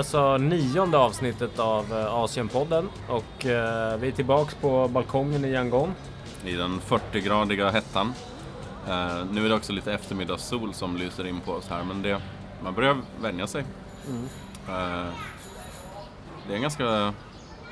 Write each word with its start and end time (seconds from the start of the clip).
alltså 0.00 0.36
nionde 0.36 0.98
avsnittet 0.98 1.58
av 1.58 1.92
eh, 1.92 2.14
Asienpodden 2.14 2.88
och 3.08 3.46
eh, 3.46 3.96
vi 3.96 4.08
är 4.08 4.12
tillbaks 4.12 4.54
på 4.54 4.88
balkongen 4.88 5.44
i 5.44 5.48
Yangon. 5.48 5.94
I 6.44 6.52
den 6.52 6.80
40-gradiga 6.80 7.70
hettan. 7.70 8.12
Eh, 8.88 9.24
nu 9.32 9.44
är 9.44 9.48
det 9.48 9.54
också 9.54 9.72
lite 9.72 9.92
eftermiddagssol 9.92 10.74
som 10.74 10.96
lyser 10.96 11.26
in 11.26 11.40
på 11.40 11.52
oss 11.52 11.68
här 11.68 11.84
men 11.84 12.02
det, 12.02 12.20
man 12.62 12.74
börjar 12.74 12.96
vänja 13.20 13.46
sig. 13.46 13.64
Mm. 14.08 14.24
Eh, 14.68 15.12
det 16.46 16.52
är 16.52 16.56
en 16.56 16.62
ganska... 16.62 17.14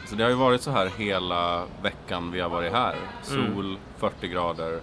Så 0.06 0.14
det 0.14 0.22
har 0.22 0.30
ju 0.30 0.36
varit 0.36 0.62
så 0.62 0.70
här 0.70 0.90
hela 0.96 1.64
veckan 1.82 2.30
vi 2.30 2.40
har 2.40 2.48
varit 2.48 2.72
här. 2.72 2.96
Sol, 3.23 3.79
40 3.96 4.29
grader, 4.29 4.80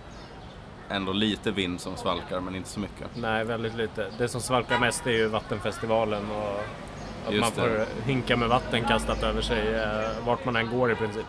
ändå 0.89 1.13
lite 1.13 1.51
vind 1.51 1.81
som 1.81 1.97
svalkar 1.97 2.39
men 2.39 2.55
inte 2.55 2.69
så 2.69 2.79
mycket. 2.79 3.07
Nej, 3.15 3.43
väldigt 3.43 3.75
lite. 3.75 4.11
Det 4.17 4.27
som 4.27 4.41
svalkar 4.41 4.79
mest 4.79 5.07
är 5.07 5.11
ju 5.11 5.27
Vattenfestivalen 5.27 6.31
och 6.31 6.65
att 7.27 7.33
Just 7.33 7.41
man 7.41 7.51
får 7.51 7.69
det. 7.77 7.87
hinka 8.05 8.37
med 8.37 8.49
vatten 8.49 8.83
kastat 8.83 9.23
över 9.23 9.41
sig 9.41 9.75
eh, 9.75 10.25
vart 10.25 10.45
man 10.45 10.55
än 10.55 10.69
går 10.77 10.91
i 10.91 10.95
princip. 10.95 11.25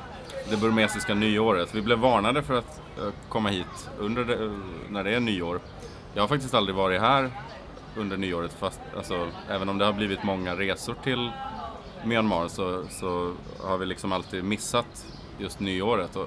Det 0.51 0.57
burmesiska 0.57 1.15
nyåret. 1.15 1.75
Vi 1.75 1.83
blev 1.83 1.99
varnade 1.99 2.43
för 2.43 2.55
att 2.59 2.81
eh, 2.99 3.09
komma 3.29 3.49
hit 3.49 3.91
under 3.99 4.25
det, 4.25 4.53
när 4.89 5.05
det 5.05 5.11
är 5.15 5.21
nyår. 5.21 5.61
Jag 6.15 6.23
har 6.23 6.29
faktiskt 6.29 6.55
aldrig 6.55 6.77
varit 6.77 7.01
här 7.01 7.31
under 7.97 8.17
nyåret 8.17 8.53
fast 8.53 8.81
alltså, 8.97 9.29
även 9.51 9.69
om 9.69 9.79
det 9.79 9.85
har 9.85 9.93
blivit 9.93 10.23
många 10.23 10.57
resor 10.57 10.95
till 11.05 11.31
Myanmar 12.05 12.49
så, 12.49 12.83
så 12.91 13.33
har 13.63 13.79
vi 13.79 13.87
liksom 13.87 14.13
alltid 14.13 14.45
missat 14.45 15.07
just 15.39 15.61
nyåret. 15.61 16.17
Och 16.17 16.27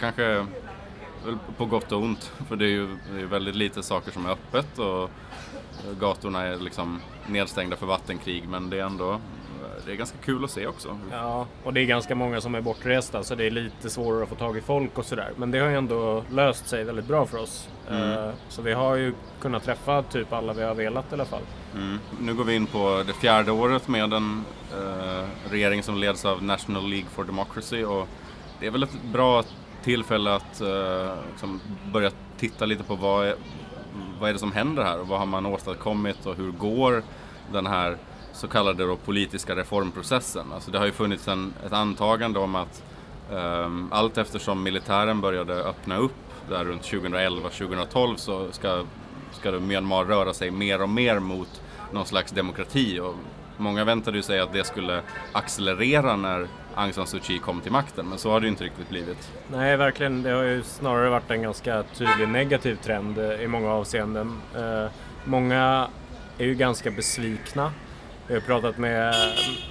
Kanske 0.00 0.46
väl 1.24 1.38
på 1.56 1.64
gott 1.66 1.92
och 1.92 2.02
ont 2.02 2.32
för 2.48 2.56
det 2.56 2.64
är 2.64 2.68
ju 2.68 2.88
det 3.14 3.20
är 3.20 3.24
väldigt 3.26 3.54
lite 3.54 3.82
saker 3.82 4.10
som 4.12 4.26
är 4.26 4.30
öppet 4.30 4.78
och 4.78 5.10
gatorna 6.00 6.42
är 6.46 6.56
liksom 6.56 7.00
nedstängda 7.26 7.76
för 7.76 7.86
vattenkrig 7.86 8.48
men 8.48 8.70
det 8.70 8.78
är 8.80 8.84
ändå 8.84 9.20
det 9.86 9.92
är 9.92 9.96
ganska 9.96 10.18
kul 10.18 10.44
att 10.44 10.50
se 10.50 10.66
också. 10.66 10.98
Ja, 11.10 11.46
och 11.64 11.74
det 11.74 11.80
är 11.80 11.84
ganska 11.84 12.14
många 12.14 12.40
som 12.40 12.54
är 12.54 12.60
bortresta 12.60 13.22
så 13.22 13.34
det 13.34 13.46
är 13.46 13.50
lite 13.50 13.90
svårare 13.90 14.22
att 14.22 14.28
få 14.28 14.34
tag 14.34 14.56
i 14.56 14.60
folk 14.60 14.98
och 14.98 15.04
sådär. 15.04 15.30
Men 15.36 15.50
det 15.50 15.58
har 15.58 15.68
ju 15.68 15.76
ändå 15.76 16.24
löst 16.30 16.68
sig 16.68 16.84
väldigt 16.84 17.04
bra 17.04 17.26
för 17.26 17.38
oss. 17.38 17.68
Eh, 17.90 18.30
Så 18.48 18.62
vi 18.62 18.72
har 18.72 18.96
ju 18.96 19.14
kunnat 19.40 19.64
träffa 19.64 20.02
typ 20.02 20.32
alla 20.32 20.52
vi 20.52 20.62
har 20.62 20.74
velat 20.74 21.12
i 21.12 21.14
alla 21.14 21.24
fall. 21.24 21.42
Mm. 21.74 21.98
Nu 22.20 22.34
går 22.34 22.44
vi 22.44 22.54
in 22.54 22.66
på 22.66 23.02
det 23.06 23.12
fjärde 23.12 23.52
året 23.52 23.88
med 23.88 24.12
en 24.12 24.44
eh, 24.72 25.28
regering 25.50 25.82
som 25.82 25.96
leds 25.96 26.24
av 26.24 26.42
National 26.42 26.88
League 26.88 27.08
for 27.10 27.24
Democracy 27.24 27.84
och 27.84 28.08
det 28.60 28.66
är 28.66 28.70
väl 28.70 28.82
ett 28.82 29.02
bra 29.12 29.42
tillfälle 29.82 30.34
att 30.34 30.60
eh, 30.60 31.14
liksom 31.30 31.60
börja 31.92 32.10
titta 32.38 32.66
lite 32.66 32.84
på 32.84 32.94
vad 32.94 33.34
vad 34.20 34.28
är 34.28 34.32
det 34.32 34.38
som 34.38 34.52
händer 34.52 34.82
här 34.82 35.00
och 35.00 35.08
vad 35.08 35.18
har 35.18 35.26
man 35.26 35.46
åstadkommit 35.46 36.26
och 36.26 36.36
hur 36.36 36.50
går 36.50 37.02
den 37.52 37.66
här 37.66 37.96
så 38.32 38.48
kallade 38.48 38.86
då 38.86 38.96
politiska 38.96 39.56
reformprocessen. 39.56 40.52
Alltså 40.54 40.70
det 40.70 40.78
har 40.78 40.86
ju 40.86 40.92
funnits 40.92 41.28
en, 41.28 41.54
ett 41.66 41.72
antagande 41.72 42.38
om 42.38 42.54
att 42.54 42.82
um, 43.30 43.88
allt 43.92 44.18
eftersom 44.18 44.62
militären 44.62 45.20
började 45.20 45.54
öppna 45.54 45.96
upp 45.96 46.14
där 46.48 46.64
runt 46.64 46.82
2011-2012 46.82 48.16
så 48.16 48.52
ska, 48.52 48.84
ska 49.32 49.50
Myanmar 49.50 50.04
röra 50.04 50.34
sig 50.34 50.50
mer 50.50 50.82
och 50.82 50.88
mer 50.88 51.18
mot 51.18 51.62
någon 51.92 52.06
slags 52.06 52.32
demokrati. 52.32 53.00
Och 53.00 53.14
många 53.56 53.84
väntade 53.84 54.16
ju 54.16 54.22
sig 54.22 54.40
att 54.40 54.52
det 54.52 54.64
skulle 54.64 55.02
accelerera 55.32 56.16
när 56.16 56.48
Aung 56.74 56.92
San 56.92 57.06
Suu 57.06 57.20
Kyi 57.22 57.38
kom 57.38 57.60
till 57.60 57.72
makten, 57.72 58.08
men 58.08 58.18
så 58.18 58.30
har 58.30 58.40
det 58.40 58.44
ju 58.44 58.50
inte 58.50 58.64
riktigt 58.64 58.88
blivit. 58.88 59.30
Nej, 59.52 59.76
verkligen. 59.76 60.22
Det 60.22 60.30
har 60.30 60.42
ju 60.42 60.62
snarare 60.62 61.10
varit 61.10 61.30
en 61.30 61.42
ganska 61.42 61.82
tydlig 61.82 62.28
negativ 62.28 62.78
trend 62.82 63.18
eh, 63.18 63.42
i 63.42 63.46
många 63.46 63.70
avseenden. 63.70 64.40
Eh, 64.56 64.90
många 65.24 65.88
är 66.38 66.44
ju 66.44 66.54
ganska 66.54 66.90
besvikna. 66.90 67.72
Jag 68.26 68.36
har 68.36 68.40
pratat 68.40 68.78
med, 68.78 69.14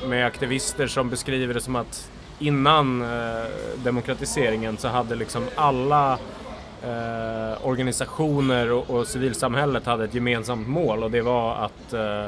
med 0.05 0.25
aktivister 0.25 0.87
som 0.87 1.09
beskriver 1.09 1.53
det 1.53 1.61
som 1.61 1.75
att 1.75 2.11
innan 2.39 3.01
eh, 3.01 3.49
demokratiseringen 3.83 4.77
så 4.77 4.87
hade 4.87 5.15
liksom 5.15 5.43
alla 5.55 6.19
eh, 6.83 7.67
organisationer 7.67 8.71
och, 8.71 8.89
och 8.89 9.07
civilsamhället 9.07 9.85
hade 9.85 10.03
ett 10.03 10.13
gemensamt 10.13 10.67
mål 10.67 11.03
och 11.03 11.11
det 11.11 11.21
var 11.21 11.55
att 11.55 11.93
eh, 11.93 12.25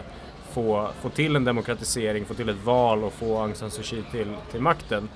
få, 0.53 0.89
få 1.01 1.09
till 1.09 1.35
en 1.35 1.45
demokratisering, 1.45 2.25
få 2.25 2.34
till 2.34 2.50
ett 2.50 2.63
val 2.63 3.03
och 3.03 3.13
få 3.13 3.38
Aung 3.38 3.56
San 3.56 3.72
Suu 3.72 3.84
Kyi 3.84 4.03
till, 4.12 4.35
till 4.51 4.62
makten. 4.62 5.09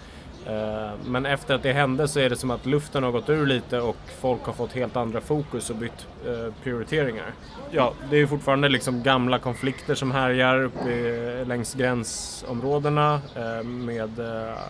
Eh, 0.46 0.91
Men 1.06 1.25
efter 1.25 1.56
att 1.56 1.63
det 1.63 1.73
hände 1.73 2.07
så 2.07 2.19
är 2.19 2.29
det 2.29 2.35
som 2.35 2.51
att 2.51 2.66
luften 2.66 3.03
har 3.03 3.12
gått 3.12 3.29
ur 3.29 3.46
lite 3.46 3.79
och 3.79 3.97
folk 4.22 4.44
har 4.44 4.53
fått 4.53 4.73
helt 4.73 4.96
andra 4.96 5.22
fokus 5.22 5.69
och 5.69 5.75
bytt 5.75 6.07
eh, 6.28 6.53
prioriteringar. 6.63 7.31
Ja, 7.72 7.94
det 8.09 8.16
är 8.16 8.19
ju 8.19 8.28
fortfarande 8.28 8.69
liksom 8.69 9.03
gamla 9.03 9.40
konflikter 9.40 9.96
som 9.96 10.12
härjar 10.12 10.63
uppe 10.63 11.46
längs 11.46 11.73
gränsområdena 11.73 13.22
eh, 13.35 13.63
med 13.63 14.12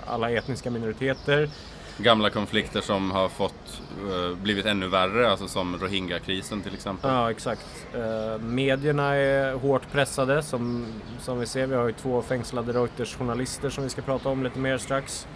alla 0.08 0.32
etniska 0.32 0.72
minoriteter. 0.72 1.50
Gamla 1.98 2.30
konflikter 2.30 2.82
som 2.82 3.12
har 3.12 3.30
fått, 3.30 3.82
eh, 4.12 4.38
blivit 4.38 4.66
ännu 4.66 4.88
värre, 4.88 5.32
alltså 5.32 5.48
som 5.48 5.78
Rohingya-krisen 5.78 6.62
till 6.62 6.74
exempel. 6.74 7.12
Ja, 7.12 7.32
exakt. 7.32 7.88
Eh, 7.94 8.42
medierna 8.42 9.16
är 9.16 9.54
hårt 9.54 9.92
pressade 9.92 10.44
som, 10.44 10.86
som 11.20 11.40
vi 11.40 11.46
ser. 11.46 11.68
Vi 11.68 11.76
har 11.76 11.88
ju 11.88 11.94
två 11.94 12.22
fängslade 12.22 12.74
Reuters-journalister 12.74 13.70
som 13.70 13.84
vi 13.84 13.90
ska 13.90 14.02
prata 14.02 14.30
om 14.30 14.44
lite 14.44 14.60
mer 14.60 14.78
strax. 14.78 15.28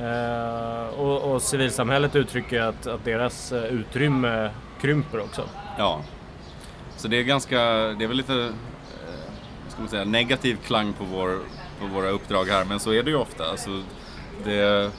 Eh, 0.00 1.00
och, 1.00 1.32
och 1.32 1.42
civilsamhället 1.42 2.16
uttrycker 2.16 2.60
att, 2.60 2.86
att 2.86 3.04
deras 3.04 3.52
utrymme 3.52 4.50
krymper 4.80 5.20
också. 5.20 5.42
Ja. 5.78 6.02
Så 6.96 7.08
det 7.08 7.16
är 7.16 7.22
ganska, 7.22 7.58
det 7.58 8.04
är 8.04 8.08
väl 8.08 8.16
lite, 8.16 8.52
ska 9.68 9.80
man 9.80 9.88
säga, 9.88 10.04
negativ 10.04 10.58
klang 10.66 10.92
på, 10.92 11.04
vår, 11.04 11.38
på 11.80 11.86
våra 11.86 12.08
uppdrag 12.08 12.44
här, 12.44 12.64
men 12.64 12.80
så 12.80 12.92
är 12.92 13.02
det 13.02 13.10
ju 13.10 13.16
ofta. 13.16 13.50
Alltså, 13.50 13.82
det, 14.44 14.90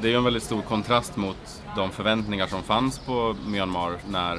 det 0.00 0.08
är 0.08 0.10
ju 0.10 0.16
en 0.18 0.24
väldigt 0.24 0.42
stor 0.42 0.62
kontrast 0.62 1.16
mot 1.16 1.62
de 1.76 1.90
förväntningar 1.90 2.46
som 2.46 2.62
fanns 2.62 2.98
på 2.98 3.36
Myanmar 3.46 3.92
när, 4.08 4.38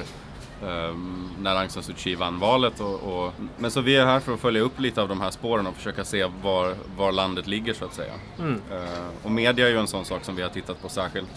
ehm, 0.66 1.30
när 1.40 1.56
Aung 1.56 1.70
San 1.70 1.84
Suu 1.84 1.94
Kyi 1.98 2.16
vann 2.16 2.40
valet. 2.40 2.80
Och, 2.80 2.94
och, 3.26 3.34
men 3.58 3.72
så 3.72 3.82
vi 3.82 3.96
är 3.96 4.06
här 4.06 4.20
för 4.20 4.34
att 4.34 4.40
följa 4.40 4.62
upp 4.62 4.80
lite 4.80 5.02
av 5.02 5.08
de 5.08 5.22
här 5.22 5.32
spåren 5.32 5.68
och 5.68 5.76
försöka 5.76 6.04
se 6.06 6.26
var, 6.44 6.76
var 6.98 7.12
landet 7.12 7.48
ligger 7.48 7.74
så 7.74 7.86
att 7.86 7.94
säga. 7.94 8.14
Eh, 8.40 9.08
och 9.24 9.32
media 9.32 9.68
är 9.68 9.72
ju 9.72 9.80
en 9.80 9.88
sån 9.88 10.06
sak 10.06 10.24
som 10.24 10.36
vi 10.36 10.42
har 10.42 10.50
tittat 10.50 10.82
på 10.82 10.90
särskilt. 10.90 11.30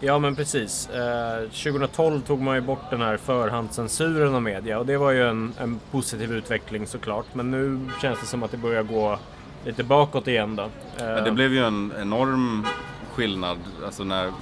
Ja 0.00 0.18
men 0.18 0.36
precis. 0.36 0.88
Eh, 0.88 1.42
2012 1.48 2.20
tog 2.20 2.40
man 2.40 2.54
ju 2.54 2.60
bort 2.60 2.90
den 2.90 3.00
här 3.00 3.16
förhandscensuren 3.16 4.34
av 4.34 4.42
media 4.42 4.78
och 4.78 4.86
det 4.86 4.96
var 4.96 5.10
ju 5.10 5.28
en, 5.28 5.52
en 5.58 5.80
positiv 5.90 6.32
utveckling 6.32 6.86
såklart. 6.86 7.26
Men 7.32 7.50
nu 7.50 7.90
känns 8.02 8.20
det 8.20 8.26
som 8.26 8.42
att 8.42 8.50
det 8.50 8.56
börjar 8.56 8.82
gå 8.82 9.18
lite 9.64 9.84
bakåt 9.84 10.28
igen 10.28 10.56
då. 10.56 10.62
Eh, 10.62 10.68
Men 10.96 11.24
det 11.24 11.30
blev 11.32 11.52
ju 11.52 11.64
en 11.64 11.92
enorm 12.00 12.66
skillnad 13.12 13.58
alltså 13.84 14.04
när 14.04 14.26
eh, 14.26 14.32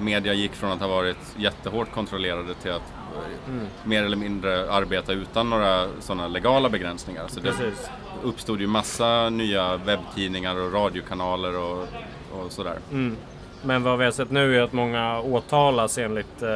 media 0.00 0.32
gick 0.32 0.52
från 0.52 0.70
att 0.72 0.80
ha 0.80 0.88
varit 0.88 1.34
jättehårt 1.36 1.92
kontrollerade 1.92 2.54
till 2.54 2.70
att 2.70 2.92
eh, 3.48 3.54
mer 3.84 4.04
eller 4.04 4.16
mindre 4.16 4.70
arbeta 4.72 5.12
utan 5.12 5.50
några 5.50 5.88
sådana 6.00 6.28
legala 6.28 6.68
begränsningar. 6.68 7.24
Så 7.28 7.40
det 7.40 7.50
Precis. 7.50 7.90
uppstod 8.22 8.60
ju 8.60 8.66
massa 8.66 9.30
nya 9.30 9.76
webbtidningar 9.76 10.56
och 10.56 10.72
radiokanaler 10.72 11.56
och, 11.56 11.88
och 12.32 12.52
sådär. 12.52 12.78
Mm. 12.92 13.16
Men 13.66 13.82
vad 13.82 13.98
vi 13.98 14.04
har 14.04 14.12
sett 14.12 14.30
nu 14.30 14.56
är 14.56 14.62
att 14.62 14.72
många 14.72 15.20
åtalas 15.20 15.98
enligt, 15.98 16.42
eh, 16.42 16.48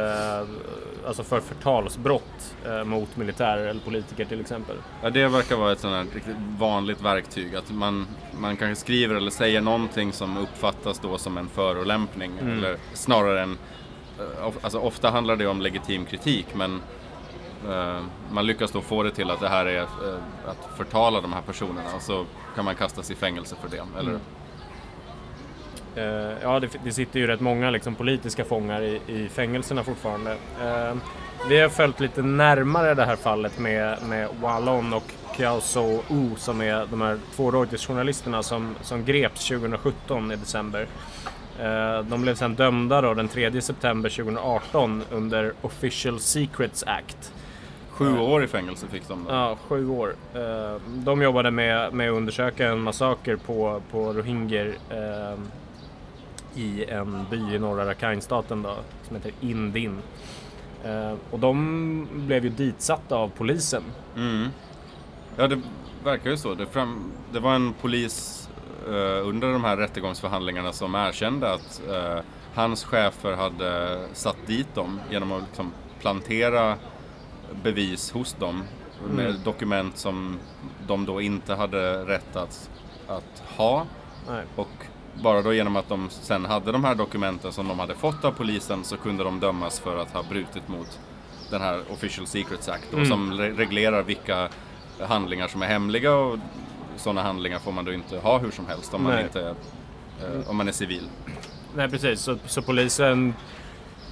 alltså 1.08 1.22
för 1.22 1.40
förtalsbrott 1.40 2.56
eh, 2.66 2.84
mot 2.84 3.16
militärer 3.16 3.66
eller 3.66 3.80
politiker 3.80 4.24
till 4.24 4.40
exempel. 4.40 4.76
Ja, 5.02 5.10
det 5.10 5.28
verkar 5.28 5.56
vara 5.56 5.72
ett 5.72 5.80
sådant 5.80 6.08
här 6.08 6.14
riktigt 6.14 6.36
vanligt 6.58 7.00
verktyg. 7.02 7.54
Att 7.56 7.70
man, 7.70 8.06
man 8.40 8.56
kanske 8.56 8.80
skriver 8.84 9.14
eller 9.14 9.30
säger 9.30 9.60
någonting 9.60 10.12
som 10.12 10.36
uppfattas 10.36 10.98
då 10.98 11.18
som 11.18 11.38
en 11.38 11.48
förolämpning. 11.48 12.38
Eller 12.38 12.76
snarare 12.94 13.42
en... 13.42 13.58
eh, 14.18 14.46
Alltså 14.62 14.78
ofta 14.78 15.10
handlar 15.10 15.36
det 15.36 15.46
om 15.46 15.60
legitim 15.60 16.04
kritik 16.04 16.46
men 16.54 16.80
eh, 17.68 18.00
man 18.30 18.46
lyckas 18.46 18.70
då 18.72 18.80
få 18.80 19.02
det 19.02 19.10
till 19.10 19.30
att 19.30 19.40
det 19.40 19.48
här 19.48 19.66
är 19.66 19.80
eh, 19.82 19.86
att 20.46 20.68
förtala 20.76 21.20
de 21.20 21.32
här 21.32 21.42
personerna 21.42 21.94
och 21.96 22.02
så 22.02 22.24
kan 22.54 22.64
man 22.64 22.74
kastas 22.74 23.10
i 23.10 23.14
fängelse 23.14 23.56
för 23.62 23.68
det. 23.76 23.84
Eller, 23.98 24.12
Eh, 24.12 24.18
ja, 26.42 26.60
det, 26.60 26.68
det 26.84 26.92
sitter 26.92 27.20
ju 27.20 27.26
rätt 27.26 27.40
många 27.40 27.70
liksom, 27.70 27.94
politiska 27.94 28.44
fångar 28.44 28.82
i, 28.82 29.00
i 29.06 29.28
fängelserna 29.28 29.84
fortfarande. 29.84 30.32
Eh, 30.62 30.94
vi 31.48 31.60
har 31.60 31.68
följt 31.68 32.00
lite 32.00 32.22
närmare 32.22 32.94
det 32.94 33.04
här 33.04 33.16
fallet 33.16 33.58
med, 33.58 33.96
med 34.08 34.28
Wallon 34.40 34.92
och 34.94 35.12
Kiao 35.36 35.60
So 35.60 36.02
U 36.10 36.30
som 36.36 36.60
är 36.60 36.86
de 36.90 37.00
här 37.00 37.18
två 37.36 37.50
Reuters-journalisterna 37.50 38.42
som, 38.42 38.74
som 38.82 39.04
greps 39.04 39.48
2017 39.48 40.32
i 40.32 40.36
december. 40.36 40.86
Eh, 41.60 42.02
de 42.02 42.22
blev 42.22 42.34
sedan 42.34 42.54
dömda 42.54 43.00
då 43.00 43.14
den 43.14 43.28
3 43.28 43.60
september 43.60 44.10
2018 44.10 45.02
under 45.10 45.52
Official 45.62 46.20
Secrets 46.20 46.84
Act. 46.86 47.32
Sju 47.90 48.18
år 48.18 48.44
i 48.44 48.46
fängelse 48.46 48.86
fick 48.86 49.08
de. 49.08 49.24
Då. 49.24 49.30
Ja, 49.34 49.56
sju 49.68 49.88
år. 49.88 50.14
Eh, 50.34 50.80
De 50.86 51.22
jobbade 51.22 51.50
med, 51.50 51.92
med 51.92 52.10
att 52.10 52.16
undersöka 52.16 52.68
en 52.68 52.80
massaker 52.80 53.36
på, 53.36 53.82
på 53.90 54.12
rohingyer 54.12 54.74
eh, 54.90 55.38
i 56.58 56.84
en 56.88 57.26
by 57.30 57.54
i 57.54 57.58
norra 57.58 57.86
Rakhine-staten 57.86 58.62
då, 58.62 58.74
som 59.06 59.16
heter 59.16 59.32
Indin. 59.40 59.98
Eh, 60.84 61.14
och 61.30 61.38
de 61.38 62.08
blev 62.12 62.44
ju 62.44 62.50
ditsatta 62.50 63.16
av 63.16 63.28
polisen. 63.28 63.82
Mm. 64.16 64.48
Ja, 65.36 65.46
det 65.46 65.60
verkar 66.04 66.30
ju 66.30 66.36
så. 66.36 66.54
Det, 66.54 66.66
fram, 66.66 67.12
det 67.32 67.40
var 67.40 67.54
en 67.54 67.72
polis 67.72 68.48
eh, 68.86 69.28
under 69.28 69.52
de 69.52 69.64
här 69.64 69.76
rättegångsförhandlingarna 69.76 70.72
som 70.72 70.94
erkände 70.94 71.52
att 71.52 71.82
eh, 71.90 72.18
hans 72.54 72.84
chefer 72.84 73.32
hade 73.36 74.00
satt 74.12 74.36
dit 74.46 74.74
dem 74.74 75.00
genom 75.10 75.32
att 75.32 75.42
liksom 75.42 75.72
plantera 76.00 76.74
bevis 77.62 78.12
hos 78.12 78.32
dem 78.32 78.62
med 79.16 79.26
Mm. 79.26 79.42
dokument 79.44 79.96
som 79.98 80.38
de 80.86 81.06
då 81.06 81.20
inte 81.20 81.54
hade 81.54 82.04
rätt 82.04 82.36
att, 82.36 82.70
att 83.08 83.42
ha. 83.56 83.86
Nej. 84.28 84.44
Och 84.56 84.68
bara 85.22 85.42
då 85.42 85.54
genom 85.54 85.76
att 85.76 85.88
de 85.88 86.10
sen 86.10 86.44
hade 86.44 86.72
de 86.72 86.84
här 86.84 86.94
dokumenten 86.94 87.52
som 87.52 87.68
de 87.68 87.78
hade 87.78 87.94
fått 87.94 88.24
av 88.24 88.32
polisen 88.32 88.84
så 88.84 88.96
kunde 88.96 89.24
de 89.24 89.40
dömas 89.40 89.80
för 89.80 89.96
att 90.02 90.10
ha 90.12 90.22
brutit 90.22 90.68
mot 90.68 90.98
den 91.50 91.60
här 91.60 91.80
Official 91.92 92.26
Secrets 92.26 92.68
Act 92.68 92.84
då, 92.90 92.96
Mm. 92.96 93.08
som 93.08 93.32
re- 93.32 93.56
reglerar 93.56 94.02
vilka 94.02 94.48
handlingar 95.08 95.48
som 95.48 95.62
är 95.62 95.66
hemliga 95.66 96.14
och 96.14 96.38
sådana 96.96 97.22
handlingar 97.22 97.58
får 97.58 97.72
man 97.72 97.84
då 97.84 97.92
inte 97.92 98.18
ha 98.18 98.38
hur 98.38 98.50
som 98.50 98.66
helst 98.66 98.94
om 98.94 99.02
man, 99.02 99.20
inte, 99.20 99.40
eh, 100.20 100.50
om 100.50 100.56
man 100.56 100.68
är 100.68 100.72
civil. 100.72 101.08
Nej 101.76 101.88
precis, 101.90 102.20
så, 102.20 102.36
så 102.46 102.62
polisen 102.62 103.34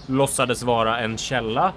låtsades 0.06 0.62
vara 0.62 0.98
en 1.00 1.18
källa, 1.18 1.72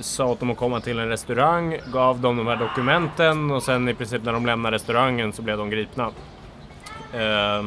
sa 0.00 0.24
åt 0.26 0.40
dem 0.40 0.50
att 0.50 0.56
komma 0.56 0.80
till 0.80 0.98
en 0.98 1.08
restaurang, 1.08 1.78
gav 1.92 2.20
dem 2.20 2.36
de 2.36 2.46
här 2.46 2.56
dokumenten 2.56 3.50
och 3.50 3.62
sen 3.62 3.88
i 3.88 3.94
princip 3.94 4.22
när 4.24 4.32
de 4.32 4.46
lämnade 4.46 4.74
restaurangen 4.76 5.32
så 5.32 5.42
blev 5.42 5.58
de 5.58 5.70
gripna. 5.70 6.10
Eh, 7.12 7.66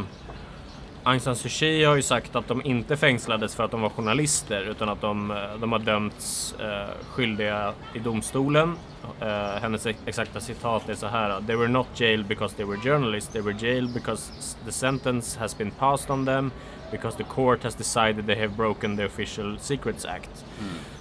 Aung 1.05 1.19
San 1.19 1.35
Suu 1.35 1.49
Kyi 1.49 1.83
har 1.83 1.95
ju 1.95 2.01
sagt 2.01 2.35
att 2.35 2.47
de 2.47 2.61
inte 2.65 2.97
fängslades 2.97 3.55
för 3.55 3.63
att 3.63 3.71
de 3.71 3.81
var 3.81 3.89
journalister 3.89 4.61
utan 4.61 4.89
att 4.89 5.01
de, 5.01 5.31
eh, 5.31 5.37
de 5.59 5.71
har 5.71 5.79
dömts 5.79 6.55
eh, 6.59 6.89
skyldiga 7.09 7.73
i 7.93 7.99
domstolen. 7.99 8.75
Eh, 9.21 9.61
hennes 9.61 9.85
ex- 9.85 9.99
exakta 10.05 10.39
citat 10.39 10.89
är 10.89 10.95
så 10.95 11.07
här. 11.07 11.41
They 11.47 11.55
were 11.55 11.67
not 11.67 11.87
jailed 11.99 12.25
because 12.27 12.55
they 12.55 12.65
were 12.65 12.77
journalists. 12.77 13.33
They 13.33 13.41
were 13.41 13.55
jailed 13.59 13.93
because 13.93 14.31
the 14.65 14.71
sentence 14.71 15.39
has 15.39 15.57
been 15.57 15.71
passed 15.71 16.09
on 16.09 16.25
them 16.25 16.51
because 16.91 17.17
the 17.17 17.23
court 17.23 17.63
has 17.63 17.75
decided 17.75 18.25
they 18.25 18.35
have 18.35 18.55
broken 18.55 18.97
the 18.97 19.05
official 19.05 19.57
secrets 19.59 20.05
act. 20.05 20.45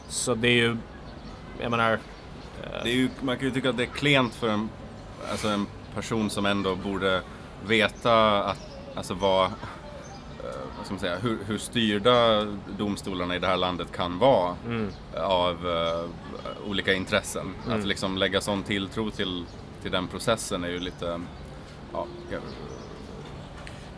Så 0.09 0.35
det 0.35 0.49
är 0.49 0.53
ju, 0.57 0.77
jag 1.61 1.71
menar, 1.71 1.99
Det 2.83 2.91
är 2.91 2.95
ju, 2.95 3.09
man 3.21 3.37
kan 3.37 3.45
ju 3.49 3.55
tycka 3.55 3.71
att 3.71 3.77
det 3.77 3.83
är 3.83 3.87
klent 3.95 4.35
för 4.35 4.49
en, 4.49 4.69
alltså 5.31 5.49
en 5.49 5.67
person 5.95 6.31
som 6.31 6.47
ändå 6.47 6.75
borde 6.77 7.23
veta 7.67 8.45
att, 8.45 8.59
alltså 8.95 9.13
eh, 9.13 9.19
vad 9.21 9.51
ska 10.99 11.07
man 11.09 11.21
säga, 11.21 11.31
hur, 11.31 11.39
hur 11.47 11.59
styrda 11.59 12.47
domstolarna 12.79 13.37
i 13.37 13.39
det 13.39 13.47
här 13.47 13.57
landet 13.57 13.93
kan 13.93 14.19
vara 14.19 14.57
mm, 14.67 14.89
av 15.17 15.51
eh, 15.69 16.69
olika 16.71 16.93
intressen. 16.93 17.55
Att 17.69 17.85
liksom 17.87 18.17
lägga 18.19 18.41
sån 18.41 18.63
tilltro 18.63 19.11
till, 19.11 19.45
till 19.83 19.91
den 19.91 20.09
processen 20.09 20.65
är 20.65 20.69
ju 20.69 20.79
lite, 20.79 21.21
ja, 21.93 22.07
jag- 22.31 22.41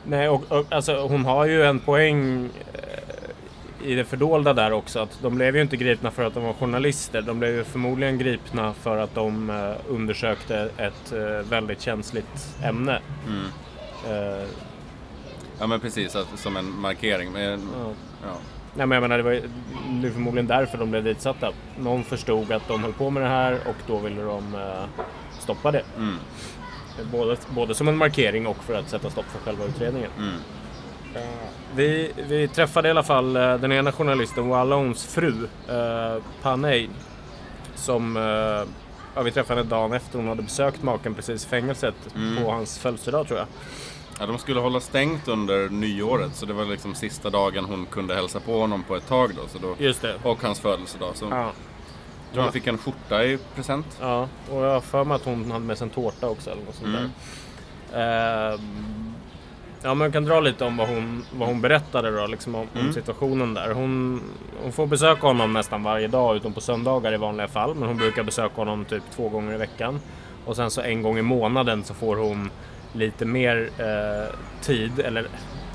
Nej, 0.06 0.29
och, 0.29 0.52
och 0.52 0.67
alltså, 0.73 1.06
hon 1.06 1.25
har 1.25 1.46
ju 1.46 1.62
en 1.64 1.79
poäng 1.81 2.50
eh, 2.73 3.88
i 3.91 3.94
det 3.94 4.05
fördolda 4.05 4.52
där 4.52 4.73
också. 4.73 4.99
Att 5.00 5.19
de 5.23 5.35
blev 5.37 5.56
ju 5.56 5.62
inte 5.62 5.76
gripna 5.76 6.11
för 6.11 6.25
att 6.25 6.35
de 6.35 6.43
var 6.44 6.52
journalister. 6.52 7.23
De 7.23 7.38
blev 7.38 7.55
ju 7.55 7.64
förmodligen 7.64 8.19
gripna 8.19 8.75
för 8.75 8.96
att 8.99 9.14
de 9.14 9.50
eh, 9.50 9.73
undersökte 9.88 10.70
ett 10.76 11.12
eh, 11.12 11.50
väldigt 11.50 11.81
känsligt 11.81 12.56
ämne. 12.62 13.00
mm. 13.26 13.44
Eh, 14.06 14.46
ja 15.59 15.67
men 15.67 15.81
precis, 15.81 16.17
att, 16.17 16.39
som 16.39 16.56
en 16.56 16.81
markering. 16.81 17.33
Men, 17.33 17.69
ja. 17.79 17.91
ja. 18.23 18.37
Nej, 18.77 18.87
men 18.87 18.97
jag 18.97 19.03
menar, 19.03 19.17
det 19.17 19.23
var 19.23 19.31
ju 19.33 19.43
det 20.03 20.11
förmodligen 20.11 20.47
därför 20.47 20.79
de 20.79 20.91
blev 20.91 21.05
ditsatta. 21.05 21.53
Någon 21.79 22.05
förstod 22.05 22.53
att 22.53 22.69
de 22.69 22.83
höll 22.83 22.93
på 22.93 23.11
med 23.11 23.23
det 23.23 23.29
här 23.29 23.59
och 23.67 23.77
då 23.87 23.99
ville 23.99 24.23
de 24.23 24.55
eh, 24.55 24.85
stoppa 25.39 25.71
det. 25.71 25.83
Mm. 25.97 26.17
Både, 27.12 27.37
både 27.51 27.75
som 27.75 27.89
en 27.89 27.97
markering 27.97 28.47
och 28.47 28.65
för 28.65 28.75
att 28.75 28.89
sätta 28.91 29.11
stopp 29.11 29.25
för 29.25 29.39
själva 29.39 29.65
utredningen. 29.65 30.11
Mm. 30.19 30.35
Vi, 31.75 32.12
vi 32.29 32.49
träffade 32.49 32.89
i 32.89 32.91
alla 32.91 33.03
fall 33.03 33.37
eh, 33.37 33.55
den 33.56 33.73
ena 33.73 33.93
journalisten, 33.93 34.49
Wallons 34.49 35.06
fru, 35.06 35.49
eh, 35.69 36.23
Panay. 36.43 36.89
Som 37.75 38.17
eh, 38.17 38.23
ja, 39.15 39.23
vi 39.25 39.31
träffade 39.31 39.62
dagen 39.62 39.93
efter 39.93 40.19
hon 40.19 40.29
hade 40.29 40.43
besökt 40.43 40.83
maken 40.83 41.15
precis 41.15 41.45
i 41.45 41.49
fängelset 41.49 41.95
Mm. 42.17 42.45
på 42.45 42.51
hans 42.51 42.79
födelsedag 42.79 43.27
tror 43.29 43.39
jag. 43.39 43.47
Ja, 44.20 44.26
de 44.26 44.38
skulle 44.38 44.61
hålla 44.61 44.81
stängt 44.81 45.28
under 45.28 45.69
nyåret 45.69 46.34
så 46.34 46.46
det 46.46 46.52
var 46.52 46.64
liksom 46.64 46.94
sista 46.94 47.31
dagen 47.31 47.64
hon 47.64 47.87
kunde 47.87 48.14
hälsa 48.14 48.40
på 48.40 48.61
honom 48.61 48.82
på 48.82 48.96
ett 48.96 49.08
tag 49.08 49.31
då. 49.37 49.43
Så 49.49 49.58
då 49.58 49.75
Just 49.78 50.02
det. 50.02 50.14
och 50.22 50.43
hans 50.43 50.61
födelsedag. 50.61 51.11
Så 51.16 51.26
Ja, 51.31 51.37
jag 51.40 51.52
tror 52.32 52.43
han 52.43 52.52
fick 52.52 52.66
en 52.66 52.78
skjorta 52.78 53.25
i 53.25 53.38
present. 53.55 53.87
ja, 54.00 54.28
och 54.50 54.64
jag 54.64 54.70
har 54.72 54.81
för 54.81 55.05
mig 55.05 55.14
att 55.14 55.25
hon 55.25 55.50
hade 55.50 55.64
med 55.64 55.78
sig 55.78 55.84
en 55.84 55.90
tårta 55.90 56.28
också 56.28 56.50
eller 56.50 56.62
något 56.64 56.75
sånt 56.75 56.88
Mm. 56.88 57.11
där. 57.93 58.52
Eh, 58.52 58.61
ja, 59.82 59.94
men 59.94 60.00
jag 60.00 60.12
kan 60.12 60.25
dra 60.25 60.40
lite 60.40 60.64
om 60.64 60.76
vad 60.76 60.88
hon, 60.88 61.25
vad 61.32 61.49
hon 61.49 61.60
berättade 61.60 62.10
då, 62.20 62.26
liksom 62.26 62.55
om, 62.55 62.60
om 62.75 62.81
Mm. 62.81 62.93
situationen 62.93 63.55
där. 63.55 63.70
Hon, 63.70 64.22
hon 64.62 64.72
får 64.72 64.87
besöka 64.87 65.26
honom 65.26 65.52
nästan 65.52 65.82
varje 65.82 66.08
dag 66.08 66.37
utom 66.37 66.52
på 66.52 66.60
söndagar 66.60 67.14
i 67.14 67.17
vanliga 67.17 67.49
fall. 67.49 67.75
Men 67.75 67.88
hon 67.88 67.96
brukar 67.96 68.22
besöka 68.22 68.55
honom 68.55 68.84
typ 68.84 69.02
två 69.17 69.28
gånger 69.28 69.55
i 69.55 69.58
veckan. 69.58 70.00
Och 70.44 70.56
sen 70.56 70.70
så 70.70 70.81
en 70.81 71.02
gång 71.02 71.19
i 71.19 71.22
månaden 71.22 71.84
så 71.84 71.94
får 71.94 72.17
hon 72.17 72.50
lite 72.94 73.25
mer 73.25 73.70
eh, 73.79 74.37
tid, 74.61 74.99
eller 74.99 75.26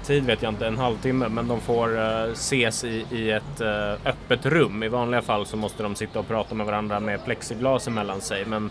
tid 0.04 0.26
vet 0.26 0.42
jag 0.42 0.52
inte, 0.52 0.68
en 0.68 0.78
halvtimme, 0.78 1.30
men 1.30 1.48
de 1.48 1.62
får 1.62 1.98
eh, 1.98 2.32
ses 2.32 2.84
i, 2.84 3.06
i 3.12 3.32
ett 3.32 3.62
eh, 3.62 3.94
öppet 4.06 4.46
rum. 4.46 4.84
I 4.84 4.88
vanliga 4.88 5.22
fall 5.22 5.46
så 5.46 5.58
måste 5.58 5.84
de 5.84 5.96
sitta 5.96 6.20
och 6.20 6.28
prata 6.28 6.56
med 6.56 6.66
varandra 6.66 7.00
med 7.00 7.26
plexiglas 7.26 7.88
emellan 7.88 8.22
sig, 8.22 8.46
men 8.46 8.70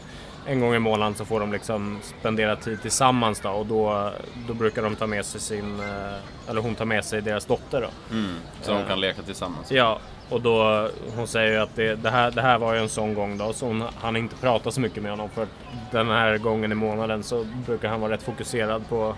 en 0.48 0.60
gång 0.60 0.74
i 0.74 0.78
månaden 0.78 1.14
så 1.14 1.24
får 1.24 1.40
de 1.40 1.52
liksom 1.52 1.98
spendera 2.20 2.56
tid 2.56 2.82
tillsammans 2.82 3.40
då 3.40 3.50
och 3.50 3.66
då, 3.66 4.12
då 4.48 4.54
brukar 4.54 4.82
de 4.82 4.96
ta 4.96 5.06
med 5.06 5.24
sig 5.24 5.40
sin, 5.40 5.80
eh, 5.80 6.50
eller 6.50 6.60
hon 6.60 6.74
tar 6.74 6.84
med 6.84 7.04
sig 7.04 7.22
deras 7.22 7.44
dotter 7.46 7.80
då. 7.80 8.14
Mm. 8.16 8.34
Så 8.62 8.70
de 8.72 8.80
Eh. 8.80 8.88
kan 8.88 9.00
leka 9.00 9.22
tillsammans. 9.22 9.70
Ja, 9.72 9.98
och 10.28 10.40
då, 10.40 10.88
hon 11.16 11.26
säger 11.26 11.52
ju 11.52 11.58
att 11.58 11.76
det, 11.76 11.94
det, 11.94 12.10
här, 12.10 12.30
det 12.30 12.42
här 12.42 12.58
var 12.58 12.74
ju 12.74 12.80
en 12.80 12.88
sån 12.88 13.14
gång 13.14 13.38
då, 13.38 13.52
så 13.52 13.66
hon 13.66 13.84
hann 14.00 14.16
inte 14.16 14.36
prata 14.36 14.70
så 14.70 14.80
mycket 14.80 15.02
med 15.02 15.12
honom 15.12 15.28
för 15.34 15.46
den 15.92 16.08
här 16.08 16.38
gången 16.38 16.72
i 16.72 16.74
månaden 16.74 17.22
så 17.22 17.46
brukar 17.66 17.88
han 17.88 18.00
vara 18.00 18.12
rätt 18.12 18.22
fokuserad 18.22 18.88
på, 18.88 19.14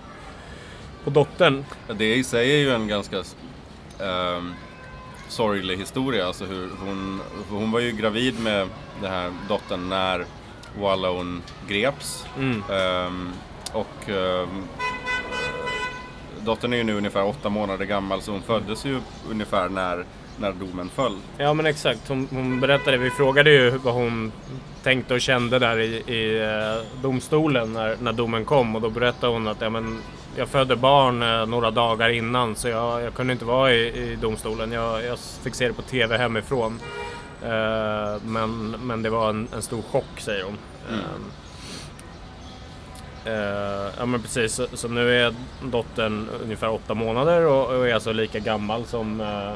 på 1.05 1.11
dottern. 1.11 1.65
Det 1.99 2.15
i 2.15 2.25
sig 2.25 2.53
är 2.53 2.59
ju 2.59 2.71
en 2.75 2.88
ganska 2.88 3.17
ehm, 4.00 4.55
sorglig 5.29 5.77
historia. 5.77 6.27
Alltså 6.27 6.44
hur 6.44 6.70
hon, 6.87 7.20
hon 7.51 7.72
var 7.72 7.81
ju 7.81 7.93
gravid 7.93 8.41
med 8.41 8.69
den 9.03 9.10
här 9.10 9.32
dottern 9.49 9.89
när 9.89 10.25
Wallon 10.79 11.43
greps. 11.69 12.27
Mm. 12.39 12.62
Ehm, 12.70 13.31
och 13.72 14.08
ehm, 14.08 14.65
dottern 16.41 16.72
är 16.72 16.77
ju 16.77 16.84
nu 16.84 16.96
ungefär 16.96 17.27
åtta 17.27 17.48
månader 17.48 17.84
gammal 17.84 18.22
så 18.22 18.32
hon 18.32 18.43
föddes 18.43 18.84
ju 18.84 19.00
ungefär 19.31 19.69
när, 19.69 20.05
när 20.39 20.53
domen 20.53 20.89
föll. 20.89 21.17
Ja 21.39 21.55
men 21.55 21.67
exakt, 21.67 22.08
hon, 22.08 22.29
hon 22.31 22.60
berättade, 22.60 22.96
vi 22.98 23.10
frågade 23.10 23.50
ju 23.50 23.70
vad 23.70 23.94
hon 23.94 24.32
tänkte 24.82 25.15
och 25.15 25.20
kände 25.20 25.58
där 25.58 25.79
i, 25.79 26.12
i 26.12 26.41
eh, 26.43 27.03
domstolen 27.03 27.72
när, 27.72 27.96
när 28.00 28.12
domen 28.12 28.44
kom 28.44 28.77
och 28.77 28.82
då 28.82 28.91
berättade 28.91 29.32
hon 29.32 29.48
att 29.48 29.60
ja, 29.60 29.70
men, 29.70 30.00
jag 30.36 30.48
födde 30.48 30.77
barn 30.77 31.22
eh, 31.22 31.46
några 31.46 31.70
dagar 31.70 32.08
innan 32.08 32.56
så 32.56 32.69
jag, 32.69 33.03
jag 33.03 33.15
kunde 33.15 33.32
inte 33.32 33.44
vara 33.44 33.72
i, 33.72 33.79
i 33.79 34.19
domstolen. 34.20 34.72
Jag, 34.72 35.05
jag 35.05 35.19
fick 35.19 35.55
se 35.55 35.69
det 35.69 35.74
på 35.74 35.82
TV 35.82 36.19
hemifrån. 36.19 36.81
Eh, 37.44 38.23
men, 38.25 38.70
men 38.70 39.03
det 39.03 39.11
var 39.11 39.29
en, 39.31 39.49
en 39.55 39.63
stor 39.63 39.82
chock 39.82 40.20
säger 40.20 40.44
hon. 40.44 40.59
Mm. 40.89 41.01
Eh, 43.25 43.93
ja 43.99 44.06
men 44.06 44.23
precis, 44.23 44.61
så, 44.73 44.89
nu 44.89 45.17
är 45.20 45.35
dottern 45.63 46.29
ungefär 46.43 46.70
åtta 46.70 46.94
månader 46.94 47.47
och, 47.47 47.67
och 47.77 47.89
är 47.89 47.94
alltså 47.94 48.13
lika 48.13 48.39
gammal 48.39 48.85
som 48.85 49.20
eh, 49.20 49.53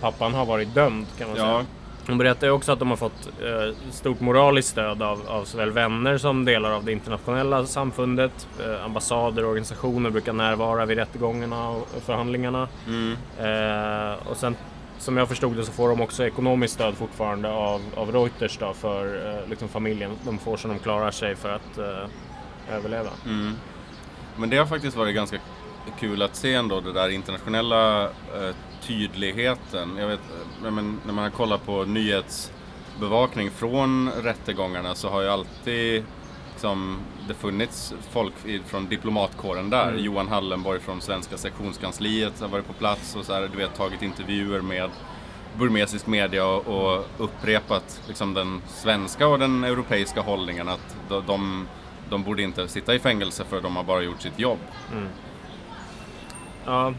pappan 0.00 0.34
har 0.34 0.46
varit 0.46 0.74
dömd 0.74 1.06
kan 1.18 1.28
man 1.28 1.36
säga. 1.36 1.48
Ja, 1.48 1.64
Hon 2.06 2.18
berättar 2.18 2.48
också 2.48 2.72
att 2.72 2.78
de 2.78 2.90
har 2.90 2.96
fått 2.96 3.28
eh, 3.42 3.76
stort 3.90 4.20
moraliskt 4.20 4.68
stöd 4.68 5.02
av, 5.02 5.20
av 5.28 5.44
såväl 5.44 5.70
vänner 5.70 6.18
som 6.18 6.44
delar 6.44 6.70
av 6.70 6.84
det 6.84 6.92
internationella 6.92 7.66
samfundet. 7.66 8.48
Eh, 8.64 8.84
ambassader 8.84 9.42
och 9.44 9.48
organisationer 9.50 10.10
brukar 10.10 10.32
närvara 10.32 10.86
vid 10.86 10.98
rättegångarna 10.98 11.68
och 11.68 11.88
förhandlingarna. 12.06 12.68
mm, 12.86 13.16
Eh, 13.38 14.28
och 14.28 14.36
sen 14.36 14.56
som 15.04 15.16
jag 15.16 15.28
förstod 15.28 15.56
det 15.56 15.64
så 15.64 15.72
får 15.72 15.88
de 15.88 16.00
också 16.00 16.26
ekonomiskt 16.26 16.74
stöd 16.74 16.94
fortfarande 16.94 17.50
av, 17.50 17.80
av 17.94 18.12
Reuters 18.12 18.58
då 18.58 18.72
för 18.72 19.36
eh, 19.42 19.48
liksom 19.48 19.68
familjen. 19.68 20.10
De 20.24 20.38
får 20.38 20.56
så 20.56 20.68
de 20.68 20.78
klarar 20.78 21.10
sig 21.10 21.36
för 21.36 21.50
att 21.50 21.78
eh, 21.78 22.74
överleva. 22.76 23.10
mm. 23.26 23.52
Men 24.36 24.50
det 24.50 24.56
har 24.56 24.66
faktiskt 24.66 24.96
varit 24.96 25.14
ganska 25.14 25.38
kul 26.00 26.22
att 26.22 26.36
se 26.36 26.54
ändå 26.54 26.80
den 26.80 26.94
där 26.94 27.08
internationella 27.08 28.02
eh, 28.04 28.54
tydligheten. 28.82 29.96
Jag 29.96 30.08
vet, 30.08 30.20
eh, 30.64 30.70
men, 30.70 31.00
när 31.06 31.12
man 31.12 31.30
kollar 31.30 31.58
på 31.58 31.84
nyhetsbevakning 31.84 33.50
från 33.50 34.10
rättegångarna 34.10 34.94
så 34.94 35.08
har 35.08 35.22
ju 35.22 35.28
alltid 35.28 36.04
liksom, 36.64 36.98
det 37.28 37.34
funnits 37.34 37.94
folk 38.10 38.34
från 38.66 38.88
diplomatkåren 38.88 39.70
där. 39.70 39.88
Mm. 39.88 40.04
Johan 40.04 40.28
Hallenborg 40.28 40.80
från 40.80 41.00
svenska 41.00 41.36
sektionskansliet 41.36 42.40
har 42.40 42.48
varit 42.48 42.66
på 42.66 42.72
plats 42.72 43.16
och 43.16 43.24
så 43.24 43.32
här, 43.32 43.48
du 43.52 43.58
vet, 43.58 43.74
tagit 43.74 44.02
intervjuer 44.02 44.60
med 44.60 44.90
burmesisk 45.58 46.06
media 46.06 46.46
och, 46.46 46.66
och 46.66 47.06
upprepat 47.18 48.00
liksom, 48.08 48.34
den 48.34 48.62
svenska 48.68 49.26
och 49.26 49.38
den 49.38 49.64
europeiska 49.64 50.20
hållningen 50.20 50.68
att 50.68 50.96
de, 51.08 51.22
de 51.26 51.66
de 52.10 52.22
borde 52.22 52.42
inte 52.42 52.68
sitta 52.68 52.94
i 52.94 52.98
fängelse 52.98 53.44
för 53.44 53.60
de 53.60 53.76
har 53.76 53.84
bara 53.84 54.02
gjort 54.02 54.22
sitt 54.22 54.38
jobb. 54.38 54.58
Mm. 54.92 55.08
Ja, 56.64 56.94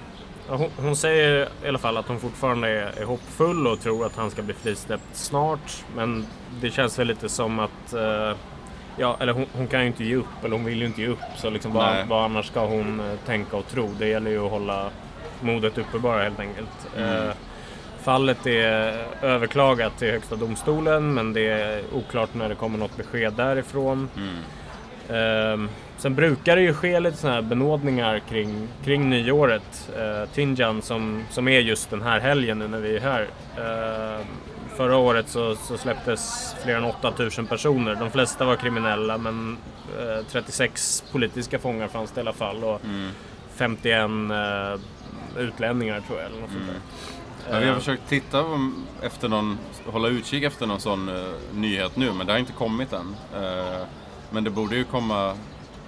hon, 0.47 0.69
hon, 0.77 0.95
säger 0.95 1.49
i 1.63 1.67
alla 1.67 1.77
fall 1.77 1.97
att 1.97 2.07
hon 2.07 2.19
fortfarande 2.19 2.67
är, 2.67 3.01
är 3.01 3.05
hoppfull 3.05 3.67
och 3.67 3.79
tror 3.79 4.05
att 4.05 4.15
han 4.15 4.31
ska 4.31 4.41
bli 4.41 4.53
frisläppt 4.53 5.15
snart. 5.15 5.83
Men 5.95 6.25
det 6.61 6.71
känns 6.71 6.99
väl 6.99 7.07
lite 7.07 7.29
som 7.29 7.59
att 7.59 7.93
uh, 7.93 8.35
Ja, 8.97 9.17
eller 9.19 9.33
hon, 9.33 9.45
hon, 9.53 9.67
kan 9.67 9.81
ju 9.81 9.87
inte 9.87 10.03
ge 10.03 10.15
upp, 10.15 10.43
eller 10.43 10.55
hon 10.55 10.65
vill 10.65 10.79
ju 10.79 10.85
inte 10.85 11.01
ge 11.01 11.07
upp. 11.07 11.19
Så 11.35 11.49
liksom 11.49 11.73
vad, 11.73 12.07
vad 12.07 12.23
annars 12.23 12.47
ska 12.47 12.65
hon 12.65 12.99
uh, 12.99 13.15
tänka 13.25 13.57
och 13.57 13.67
tro? 13.67 13.89
Det 13.99 14.07
gäller 14.07 14.31
ju 14.31 14.45
att 14.45 14.51
hålla 14.51 14.89
modet 15.41 15.77
uppe 15.77 15.99
bara 15.99 16.23
helt 16.23 16.39
enkelt. 16.39 16.87
Mm. 16.97 17.27
Uh, 17.27 17.33
fallet 18.01 18.47
är 18.47 19.05
överklagat 19.21 19.97
till 19.97 20.11
Högsta 20.11 20.35
domstolen 20.35 21.13
men 21.13 21.33
det 21.33 21.47
är 21.47 21.81
oklart 21.93 22.33
när 22.33 22.49
det 22.49 22.55
kommer 22.55 22.77
något 22.77 22.97
besked 22.97 23.33
därifrån. 23.33 24.09
Mm. 24.17 25.63
Uh, 25.63 25.69
sen 25.97 26.15
brukar 26.15 26.55
det 26.55 26.61
ju 26.61 26.73
ske 26.73 26.99
lite 26.99 27.17
sådana 27.17 27.35
här 27.35 27.41
benådningar 27.41 28.19
kring, 28.19 28.67
kring 28.83 29.09
nyåret. 29.09 29.89
Uh, 29.97 30.29
Tinjan 30.33 30.81
som, 30.81 31.23
som 31.29 31.47
är 31.47 31.59
just 31.59 31.89
den 31.89 32.01
här 32.01 32.19
helgen 32.19 32.59
nu 32.59 32.67
när 32.67 32.79
vi 32.79 32.95
är 32.95 33.01
här. 33.01 33.21
Uh, 33.57 34.25
förra 34.77 34.97
året 34.97 35.29
så, 35.29 35.55
så, 35.55 35.77
släpptes 35.77 36.55
fler 36.63 36.75
än 36.75 36.83
8000 36.83 37.47
personer. 37.47 37.95
De 37.95 38.11
flesta 38.11 38.45
var 38.45 38.55
kriminella 38.55 39.17
men 39.17 39.57
36 40.31 41.03
eh, 41.05 41.11
politiska 41.11 41.59
fångar 41.59 41.87
fanns 41.87 42.11
det 42.11 42.19
i 42.19 42.21
alla 42.21 42.33
fall. 42.33 42.63
Och 42.63 42.85
mm. 42.85 43.09
51 43.55 44.01
eh, 44.01 45.41
utlänningar 45.41 46.01
tror 46.01 46.19
jag. 46.19 46.27
Eller 46.27 46.41
något 46.41 46.49
mm. 46.49 46.65
sånt 46.65 46.79
Ja, 47.49 47.59
vi 47.59 47.67
har 47.67 47.75
försökt 47.75 48.09
titta 48.09 48.43
efter 49.01 49.29
någon, 49.29 49.57
hålla 49.85 50.07
utkik 50.07 50.43
efter 50.43 50.65
någon 50.65 50.79
sån 50.79 51.09
uh, 51.09 51.33
nyhet 51.53 51.95
nu, 51.95 52.13
men 52.13 52.27
det 52.27 52.33
har 52.33 52.39
inte 52.39 52.53
kommit 52.53 52.93
än. 52.93 53.15
Uh, 53.43 53.83
men 54.31 54.43
det 54.43 54.49
borde 54.49 54.75
ju 54.75 54.83
komma 54.83 55.33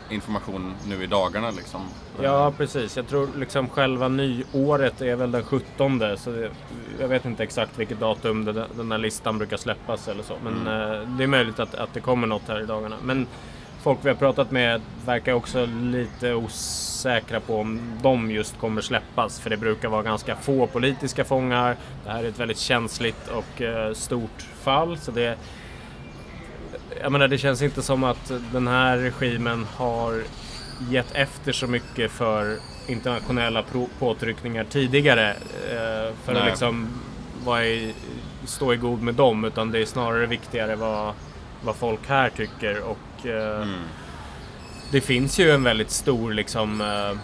information 0.09 0.73
nu 0.87 1.03
i 1.03 1.07
dagarna 1.07 1.51
liksom. 1.51 1.81
Ja, 2.21 2.53
precis. 2.57 2.97
Jag 2.97 3.07
tror 3.07 3.29
liksom 3.37 3.69
själva 3.69 4.07
nyåret 4.07 5.01
är 5.01 5.15
väl 5.15 5.31
den 5.31 5.43
17. 5.43 6.01
Så 6.17 6.31
det, 6.31 6.49
jag 6.99 7.07
vet 7.07 7.25
inte 7.25 7.43
exakt 7.43 7.79
vilket 7.79 7.99
datum 7.99 8.45
det, 8.45 8.65
den 8.75 8.91
här 8.91 8.97
listan 8.97 9.37
brukar 9.37 9.57
släppas 9.57 10.07
eller 10.07 10.23
så. 10.23 10.33
Men 10.43 10.67
mm. 10.67 11.01
uh, 11.01 11.17
det 11.17 11.23
är 11.23 11.27
möjligt 11.27 11.59
att, 11.59 11.75
att 11.75 11.93
det 11.93 11.99
kommer 11.99 12.27
något 12.27 12.47
här 12.47 12.61
i 12.61 12.65
dagarna. 12.65 12.95
Men 13.03 13.27
folk 13.83 13.99
vi 14.01 14.09
har 14.09 14.15
pratat 14.15 14.51
med 14.51 14.81
verkar 15.05 15.33
också 15.33 15.65
lite 15.65 16.33
osäkra 16.33 17.39
på 17.39 17.59
om 17.59 17.81
de 18.01 18.31
just 18.31 18.59
kommer 18.59 18.81
släppas. 18.81 19.39
För 19.39 19.49
det 19.49 19.57
brukar 19.57 19.89
vara 19.89 20.03
ganska 20.03 20.35
få 20.35 20.67
politiska 20.67 21.25
fångar. 21.25 21.75
Det 22.03 22.11
här 22.11 22.23
är 22.23 22.29
ett 22.29 22.39
väldigt 22.39 22.59
känsligt 22.59 23.27
och 23.27 23.61
uh, 23.61 23.93
stort 23.93 24.41
fall. 24.61 24.97
Så 24.97 25.11
det, 25.11 25.37
jag 27.01 27.11
menar, 27.11 27.27
det 27.27 27.37
känns 27.37 27.61
inte 27.61 27.81
som 27.81 28.03
att 28.03 28.31
den 28.51 28.67
här 28.67 28.97
regimen 28.97 29.65
har 29.75 30.23
gett 30.89 31.11
efter 31.11 31.51
så 31.51 31.67
mycket 31.67 32.11
för 32.11 32.57
internationella 32.87 33.63
påtryckningar 33.99 34.63
tidigare. 34.63 35.29
Uh, 35.29 36.15
för 36.23 36.33
Nej. 36.33 36.41
att 36.41 36.47
liksom 36.47 36.87
i, 37.63 37.93
stå 38.45 38.73
i 38.73 38.77
god 38.77 39.01
med 39.01 39.13
dem. 39.13 39.45
Utan 39.45 39.71
det 39.71 39.79
är 39.79 39.85
snarare 39.85 40.25
viktigare 40.25 40.75
vad, 40.75 41.13
vad 41.63 41.75
folk 41.75 42.07
här 42.07 42.29
tycker. 42.29 42.81
Och 42.81 42.97
Eh, 43.25 43.61
mm. 43.61 43.83
Det 44.91 45.01
finns 45.01 45.39
ju 45.39 45.51
en 45.51 45.63
väldigt 45.63 45.91
stor 45.91 46.33
liksom 46.33 46.81
eh, 46.81 47.17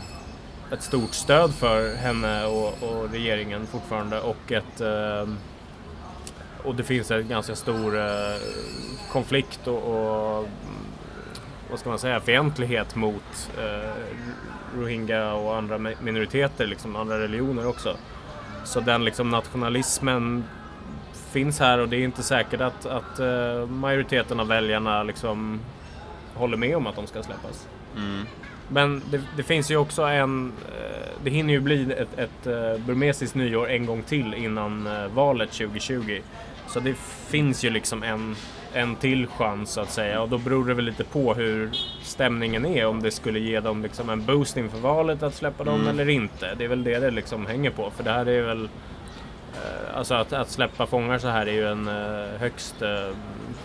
ett 0.74 0.84
stort 0.84 1.13
stöd 1.13 1.53
för 1.53 1.96
henne 1.96 2.46
och, 2.46 2.84
och 2.84 3.12
regeringen 3.12 3.68
fortfarande 3.68 4.20
och 4.20 4.51
ett 4.51 4.82
eh, 4.82 5.27
och 6.63 6.75
det 6.75 6.84
finns 6.84 7.12
en 7.12 7.27
ganska 7.27 7.55
stor 7.55 7.93
konflikt 9.12 9.67
och, 9.67 9.77
och 9.77 10.48
vad 11.70 11.79
ska 11.79 11.89
man 11.89 12.00
säga, 12.00 12.20
fientlighet 12.20 12.96
mot 12.96 13.51
eh, 13.58 13.89
rohingya 14.77 15.34
och 15.34 15.55
andra 15.55 15.77
minoriteter, 15.77 16.67
liksom 16.67 16.96
andra 16.96 17.20
religioner 17.20 17.67
också. 17.67 17.98
Så 18.65 18.79
den 18.79 19.05
liksom 19.05 19.29
nationalismen 19.29 20.43
finns 21.32 21.60
här 21.60 21.77
och 21.77 21.89
det 21.89 21.98
är 21.98 22.03
inte 22.03 22.24
säkert 22.24 22.62
att, 22.62 22.86
att 22.86 23.20
eh, 23.20 23.67
majoriteten 23.67 24.39
av 24.39 24.48
väljarna 24.48 25.03
liksom 25.03 25.60
håller 26.34 26.58
med 26.58 26.77
om 26.77 26.88
att 26.88 26.96
de 26.96 27.08
ska 27.08 27.24
släppas. 27.24 27.67
Mm. 27.98 28.25
Men 28.67 29.01
det, 29.12 29.22
det, 29.38 29.43
finns 29.43 29.72
ju 29.72 29.77
också 29.77 30.01
en... 30.01 30.48
Eh, 30.48 31.08
det 31.24 31.29
hinner 31.29 31.53
ju 31.53 31.60
bli 31.60 31.93
ett, 31.93 32.20
ett 32.20 32.48
eh, 32.48 32.86
burmesiskt 32.86 33.36
nyår 33.36 33.70
en 33.70 33.86
gång 33.86 34.03
till 34.03 34.34
innan 34.34 34.88
eh, 34.88 35.08
valet 35.08 35.51
2020. 35.51 36.22
Så 36.74 36.80
det 36.80 36.98
finns 37.27 37.63
ju 37.63 37.70
liksom 37.70 38.03
en, 38.03 38.36
en 38.74 38.96
till 38.96 39.27
chans 39.27 39.72
så 39.72 39.82
att 39.82 39.92
säga 39.92 40.22
och 40.22 40.30
då 40.30 40.38
beror 40.38 40.65
det 40.65 40.74
väl 40.74 40.86
lite 40.86 41.03
på 41.03 41.34
hur 41.34 41.72
stämningen 42.01 42.65
är. 42.65 42.86
Om 42.86 43.01
det 43.01 43.12
skulle 43.12 43.39
ge 43.39 43.60
dem 43.60 43.82
liksom 43.82 44.10
en 44.10 44.25
boost 44.25 44.58
inför 44.58 44.77
valet 44.77 45.24
att 45.24 45.36
släppa 45.36 45.63
dem 45.63 45.82
mm. 45.82 45.88
eller 45.88 46.10
inte. 46.10 46.56
Det 46.58 46.63
är 46.63 46.68
väl 46.68 46.84
det 46.84 47.00
det 47.00 47.12
liksom 47.12 47.46
hänger 47.46 47.70
på. 47.70 47.92
För 47.92 48.03
det 48.03 48.12
här 48.12 48.25
är 48.25 48.42
väl... 48.42 48.70
Alltså 49.94 50.13
att, 50.13 50.34
att 50.34 50.50
släppa 50.50 50.86
fångar 50.86 51.18
så 51.18 51.27
här 51.27 51.46
är 51.46 51.53
ju 51.53 51.68
en 51.68 51.88
högst 52.39 52.75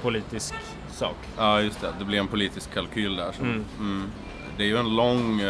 politisk 0.03 0.55
sak. 0.91 1.17
Ja, 1.37 1.61
just 1.61 1.81
det. 1.81 1.89
Det 1.99 2.05
blir 2.05 2.19
en 2.19 2.29
politisk 2.29 2.75
kalkyl 2.75 3.17
där. 3.17 3.33
Som, 3.33 3.45
mm. 3.47 3.65
Mm, 3.79 4.11
det 4.57 4.63
är 4.63 4.67
ju 4.67 4.77
en 4.77 4.97
lång 4.97 5.41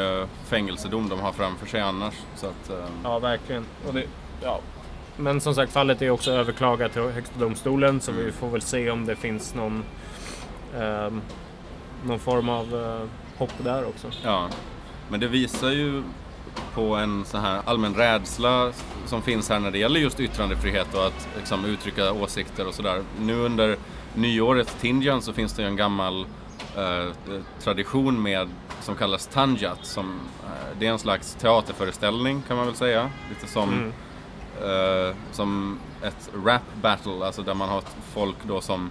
fängelsedom 0.47 1.09
de 1.09 1.21
har 1.21 1.33
framför 1.33 1.67
sig 1.67 1.81
annars. 1.81 2.15
Så 2.37 2.47
att. 2.47 2.71
Ja, 3.05 3.19
verkligen. 3.19 3.65
Det, 3.93 4.05
ja. 4.43 4.61
Men 5.21 5.41
som 5.41 5.55
sagt, 5.55 5.73
fallet 5.73 6.03
är 6.03 6.11
också 6.11 6.31
överklagat 6.31 6.93
till 6.93 7.03
Högsta 7.03 7.39
domstolen 7.39 8.01
så 8.01 8.11
mm. 8.11 8.25
vi 8.25 8.33
får 8.33 8.49
väl 8.49 8.63
se 8.63 8.91
om 8.91 9.07
det 9.07 9.17
finns 9.17 9.55
någon, 9.55 9.85
uh, 10.81 11.19
någon 12.05 12.19
form 12.19 12.49
av 12.49 12.75
uh, 12.75 13.03
hopp 13.39 13.53
där 13.59 13.87
också. 13.87 14.11
Ja, 14.25 14.49
men 15.09 15.21
det 15.21 15.29
visar 15.29 15.71
ju 15.71 16.03
på 16.75 16.95
en 16.97 17.25
sån 17.25 17.41
här 17.41 17.63
allmän 17.65 17.95
rädsla 17.95 18.73
som 19.07 19.23
finns 19.23 19.49
här 19.49 19.61
när 19.61 19.71
det 19.71 19.79
gäller 19.79 20.01
just 20.01 20.21
yttrandefrihet 20.21 20.95
och 20.95 21.07
att 21.07 21.29
liksom, 21.37 21.65
uttrycka 21.65 22.13
åsikter 22.13 22.67
och 22.67 22.75
sådär. 22.75 23.03
Nu 23.21 23.35
under 23.35 23.77
nyåret 24.15 24.77
Tinjan 24.81 25.23
så 25.23 25.33
finns 25.33 25.53
det 25.53 25.63
ju 25.63 25.69
en 25.69 25.77
gammal 25.77 26.27
eh, 26.77 27.35
tradition 27.61 28.23
med 28.23 28.49
som 28.81 28.97
kallas 28.97 29.27
Tanjat. 29.27 29.79
Som, 29.83 30.21
eh, 30.45 30.79
det 30.79 30.87
är 30.87 30.91
en 30.91 30.99
slags 30.99 31.35
teaterföreställning 31.35 32.43
kan 32.49 32.57
man 32.57 32.67
väl 32.67 32.75
säga. 32.75 33.11
Lite 33.29 33.53
som, 33.53 33.69
mm. 33.69 33.93
Eh, 34.65 35.15
som 35.33 35.79
ett 36.03 36.31
rap 36.45 36.62
battle, 36.83 37.27
alltså 37.27 37.43
där 37.43 37.55
man 37.55 37.69
har 37.69 37.83
folk 38.12 38.37
då 38.43 38.61
som 38.61 38.91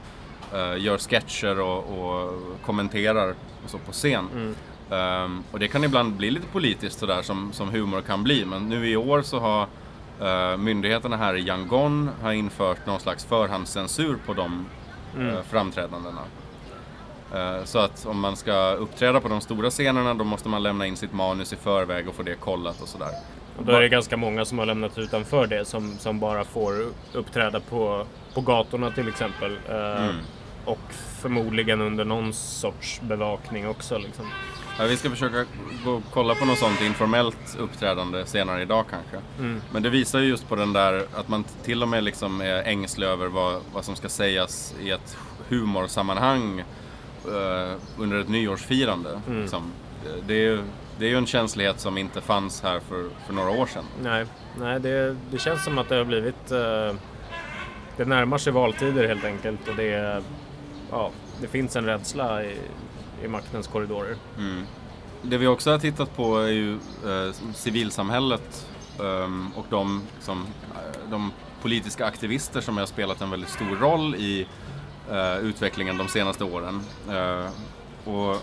eh, 0.54 0.78
gör 0.78 0.98
sketcher 0.98 1.60
och, 1.60 1.78
och, 1.78 2.34
kommenterar 2.66 3.36
och 3.64 3.70
så 3.70 3.78
på 3.78 3.92
scen. 3.92 4.28
Mm. 4.34 4.56
Um, 4.90 5.44
och 5.52 5.60
det 5.60 5.68
kan 5.68 5.84
ibland 5.84 6.14
bli 6.14 6.32
lite 6.32 6.48
politiskt 6.48 7.00
sådär 7.00 7.22
som, 7.22 7.54
som 7.54 7.70
humor 7.70 8.02
kan 8.02 8.24
bli. 8.24 8.46
Men 8.46 8.70
nu 8.70 8.90
i 8.90 8.96
år 8.96 9.22
så 9.22 9.40
har 9.40 9.68
uh, 10.22 10.58
myndigheterna 10.58 11.18
här 11.18 11.36
i 11.36 11.42
Yangon 11.48 12.10
har 12.22 12.32
infört 12.32 12.86
någon 12.86 13.00
slags 13.00 13.26
förhandscensur 13.26 14.18
på 14.26 14.34
de 14.34 14.66
mm. 15.16 15.36
Eh, 15.36 15.42
framträdandena. 15.42 16.22
Eh, 17.36 17.64
så 17.64 17.80
att 17.80 18.06
om 18.06 18.20
man 18.20 18.36
ska 18.36 18.72
uppträda 18.72 19.20
på 19.20 19.28
de 19.28 19.42
stora 19.42 19.70
scenerna 19.70 20.14
då 20.14 20.24
måste 20.24 20.50
man 20.50 20.64
lämna 20.64 20.86
in 20.86 20.98
sitt 20.98 21.14
manus 21.14 21.54
i 21.54 21.56
förväg 21.56 22.10
och 22.10 22.16
få 22.16 22.24
det 22.24 22.36
kollat 22.36 22.82
och 22.82 22.88
sådär. 22.88 23.12
Och 23.58 23.66
då 23.66 23.72
är 23.72 23.82
det 23.82 23.90
ganska 23.90 24.18
många 24.18 24.46
som 24.46 24.60
har 24.60 24.66
lämnat 24.66 24.98
utanför 24.98 25.48
det 25.48 25.66
som, 25.66 25.98
som 25.98 26.20
bara 26.20 26.44
får 26.44 26.74
uppträda 27.14 27.60
på, 27.60 28.06
på 28.34 28.42
gatorna 28.42 28.92
till 28.92 29.08
exempel. 29.08 29.58
Eh, 29.70 30.04
mm. 30.04 30.16
Och 30.66 30.94
förmodligen 31.22 31.82
under 31.82 32.06
någon 32.06 32.34
sorts 32.34 33.02
bevakning 33.02 33.68
också. 33.68 33.98
Liksom. 33.98 34.26
Ja, 34.80 34.86
vi 34.86 34.98
ska 34.98 35.10
försöka 35.10 35.46
gå 35.86 35.92
och 35.92 36.04
kolla 36.14 36.36
på 36.36 36.46
något 36.46 36.58
sånt 36.58 36.82
informellt 36.82 37.58
uppträdande 37.60 38.26
senare 38.26 38.62
idag 38.62 38.86
kanske. 38.90 39.18
Mm. 39.40 39.62
Men 39.72 39.84
det 39.84 39.90
visar 39.90 40.20
ju 40.20 40.26
just 40.26 40.50
på 40.50 40.56
den 40.56 40.74
där 40.74 41.06
att 41.16 41.28
man 41.28 41.44
till 41.64 41.84
och 41.84 41.90
med 41.90 42.04
liksom 42.04 42.42
är 42.42 42.64
ängslig 42.64 43.08
över 43.08 43.28
vad, 43.28 43.62
vad 43.74 43.86
som 43.86 43.96
ska 43.96 44.10
sägas 44.10 44.76
i 44.82 44.92
ett 44.92 45.18
humorsammanhang 45.50 46.60
uh, 47.28 47.76
under 47.98 48.20
ett 48.20 48.30
nyårsfirande. 48.30 49.22
Mm. 49.28 49.42
Liksom. 49.42 49.72
Det, 50.28 50.34
är 50.34 50.40
ju, 50.40 50.62
det 51.00 51.06
är 51.06 51.10
ju 51.10 51.18
en 51.18 51.26
känslighet 51.26 51.80
som 51.80 51.98
inte 51.98 52.22
fanns 52.22 52.64
här 52.64 52.80
för, 52.80 53.10
för 53.26 53.34
några 53.34 53.50
år 53.50 53.66
sedan. 53.66 53.86
Nej, 54.04 54.26
Nej 54.60 54.80
det, 54.80 55.16
det 55.32 55.38
känns 55.38 55.64
som 55.64 55.78
att 55.78 55.90
det 55.90 55.96
har 55.96 56.06
blivit... 56.06 56.52
Uh, 56.52 56.94
det 57.98 58.06
närmar 58.06 58.38
sig 58.38 58.54
valtider 58.54 59.08
helt 59.08 59.24
enkelt 59.24 59.68
och 59.68 59.76
det, 59.76 60.24
ja, 60.92 61.12
det 61.42 61.48
finns 61.48 61.76
en 61.76 61.86
rädsla 61.86 62.44
i, 62.44 62.58
i 63.24 63.28
maktens 63.28 63.68
korridorer. 63.68 64.16
Mm. 64.38 64.64
Det 65.22 65.38
vi 65.38 65.48
också 65.48 65.72
har 65.72 65.80
tittat 65.80 66.16
på 66.16 66.38
är 66.38 66.48
ju 66.48 66.74
eh, 66.74 67.34
civilsamhället 67.54 68.68
um, 68.98 69.52
och 69.56 69.66
de, 69.70 70.02
liksom, 70.16 70.46
de 71.10 71.32
politiska 71.62 72.06
aktivister 72.06 72.62
som 72.62 72.78
har 72.78 72.86
spelat 72.86 73.22
en 73.22 73.30
väldigt 73.30 73.50
stor 73.50 73.76
roll 73.76 74.16
i 74.16 74.48
uh, 75.12 75.38
utvecklingen 75.38 75.98
de 75.98 76.08
senaste 76.08 76.44
åren. 76.44 76.82
Uh, 77.10 77.50
och 78.14 78.42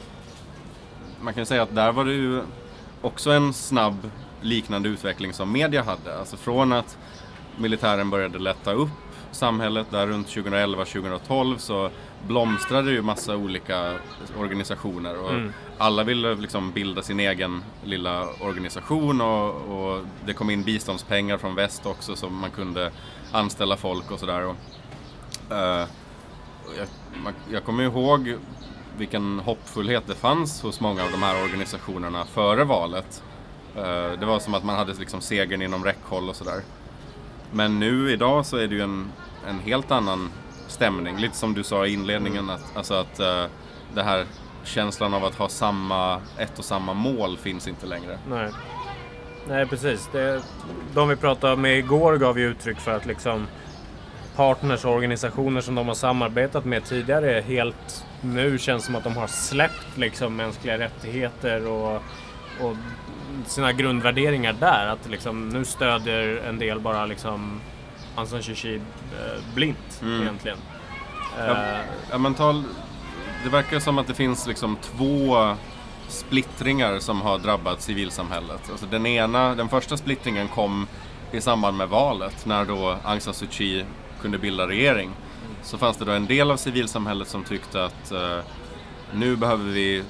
man 1.21 1.35
kan 1.35 1.40
ju 1.40 1.47
säga 1.47 1.62
att 1.62 1.75
där 1.75 1.92
var 1.92 2.04
det 2.04 2.12
ju 2.12 2.42
också 3.02 3.30
en 3.30 3.52
snabb 3.52 4.11
liknande 4.40 4.88
utveckling 4.88 5.33
som 5.33 5.52
media 5.52 5.83
hade. 5.83 6.18
Alltså 6.18 6.37
från 6.37 6.73
att 6.73 6.99
militären 7.59 8.11
började 8.11 8.38
lätta 8.38 8.73
upp 8.73 8.88
samhället 9.30 9.87
där 9.90 10.06
runt 10.06 10.26
2011-2012 10.28 11.56
så 11.59 11.90
blomstrade 12.26 12.90
ju 12.90 13.02
massa 13.02 13.37
olika 13.37 13.94
organisationer 14.38 15.18
och 15.21 15.30
Mm. 15.30 15.52
alla 15.78 16.04
ville 16.04 16.35
liksom 16.35 16.73
bilda 16.73 17.02
sin 17.02 17.21
egen 17.21 17.62
lilla 17.85 18.26
organisation 18.40 19.21
och, 19.21 19.49
och 19.54 20.04
det 20.26 20.33
kom 20.33 20.50
in 20.50 20.62
biståndspengar 20.62 21.38
från 21.38 21.54
väst 21.54 21.87
också 21.87 22.16
så 22.16 22.30
man 22.30 22.50
kunde 22.50 22.90
anställa 23.33 23.76
folk 23.76 24.11
och 24.11 24.21
sådär. 24.21 24.42
Och, 24.44 24.56
och 25.50 26.73
jag, 26.78 26.88
man, 27.25 27.33
jag 27.52 27.64
kommer 27.64 27.85
ihåg 27.85 28.35
vilken 28.99 29.39
hoppfullhet 29.39 30.07
det 30.07 30.15
fanns 30.15 30.63
hos 30.63 30.81
många 30.81 31.05
av 31.05 31.11
de 31.11 31.23
här 31.23 31.45
organisationerna 31.45 32.25
före 32.25 32.65
valet. 32.65 33.23
Eh, 33.77 34.13
det 34.21 34.27
var 34.27 34.39
som 34.39 34.55
att 34.55 34.65
man 34.65 34.77
hade 34.77 34.93
liksom 34.93 35.21
segern 35.21 35.63
inom 35.63 35.85
räckhåll 35.85 36.29
och 36.29 36.37
sådär. 36.37 36.61
Men 37.53 37.79
nu 37.79 38.13
idag 38.13 38.47
så 38.47 38.57
är 38.57 38.69
det 38.69 38.75
ju 38.75 38.83
en, 38.83 39.13
en 39.49 39.59
helt 39.59 39.91
annan 39.91 40.31
stämning. 40.69 41.17
Lite 41.17 41.37
som 41.37 41.55
du 41.55 41.63
sa 41.63 41.87
i 41.87 41.93
inledningen, 41.93 42.51
att, 42.51 42.77
alltså 42.77 42.95
att 42.95 43.21
uh, 43.21 43.45
det 43.95 44.03
här 44.03 44.27
känslan 44.65 45.15
av 45.15 45.25
att 45.25 45.35
ha 45.35 45.49
samma, 45.49 46.21
ett 46.39 46.59
och 46.59 46.65
samma 46.65 46.95
mål 46.95 47.37
finns 47.37 47.69
inte 47.69 47.87
längre. 47.87 48.19
Nej. 48.29 48.51
Nej, 49.49 49.67
precis. 49.67 50.09
Det, 50.13 50.43
de 50.95 51.09
vi 51.09 51.17
pratade 51.17 51.57
med 51.57 51.79
igår 51.79 52.17
gav 52.17 52.39
ju 52.39 52.51
uttryck 52.51 52.79
för 52.79 52.97
att 52.97 53.07
liksom 53.07 53.47
partners 54.37 54.85
och 54.85 54.93
organisationer 54.93 55.61
som 55.61 55.75
de 55.75 55.88
har 55.88 55.95
samarbetat 55.95 56.64
med 56.64 56.85
tidigare 56.85 57.45
helt 57.47 58.05
nu 58.21 58.59
känns 58.59 58.85
som 58.85 58.95
att 58.95 59.05
de 59.05 59.17
har 59.17 59.26
släppt 59.26 59.97
liksom 59.97 60.37
mänskliga 60.37 60.79
rättigheter 60.79 61.67
och, 61.67 61.95
och 62.61 62.76
sina 63.47 63.73
grundvärderingar 63.73 64.53
där. 64.53 64.87
Att 64.87 65.11
liksom 65.11 65.49
nu 65.49 65.64
stödjer 65.64 66.43
en 66.49 66.59
del 66.59 66.81
bara 66.81 67.07
liksom 67.07 67.61
Suu 68.26 68.55
Kyi 68.55 68.75
eh, 68.76 69.55
blint 69.55 70.00
Mm. 70.03 70.23
egentligen. 70.23 70.59
Ja. 71.38 71.45
Eh, 71.45 71.79
Ja, 72.11 72.19
men 72.19 72.35
tal, 72.35 72.64
det 73.45 73.50
verkar 73.50 73.79
som 73.79 73.99
att 73.99 74.07
det 74.07 74.14
finns 74.14 74.47
liksom 74.47 74.76
två 74.83 75.37
splittringar 76.09 76.99
som 76.99 77.21
har 77.23 77.38
drabbat 77.38 77.83
civilsamhället. 77.83 78.71
Alltså 78.71 78.87
den 78.87 79.07
ena, 79.07 79.55
den 79.55 79.69
första 79.69 79.97
splittringen 79.97 80.49
kom 80.49 80.87
i 81.33 81.41
samband 81.41 81.76
med 81.76 81.88
valet 81.88 82.47
när 82.47 82.64
då 82.64 82.97
Aung 83.05 83.21
San 83.21 83.35
Suu 83.35 83.49
Kyi 83.50 83.85
kunde 84.25 84.38
bilda 84.38 84.69
regering. 84.69 85.11
Så 85.62 85.78
fanns 85.78 85.97
det 85.97 86.04
då 86.04 86.12
en 86.12 86.26
del 86.26 86.50
av 86.50 86.57
civilsamhället 86.57 87.28
som 87.28 87.45
tyckte 87.45 87.85
att 87.85 88.12
eh, 88.12 88.38
nu 89.14 89.37
behöver 89.37 89.64
vi 89.64 90.02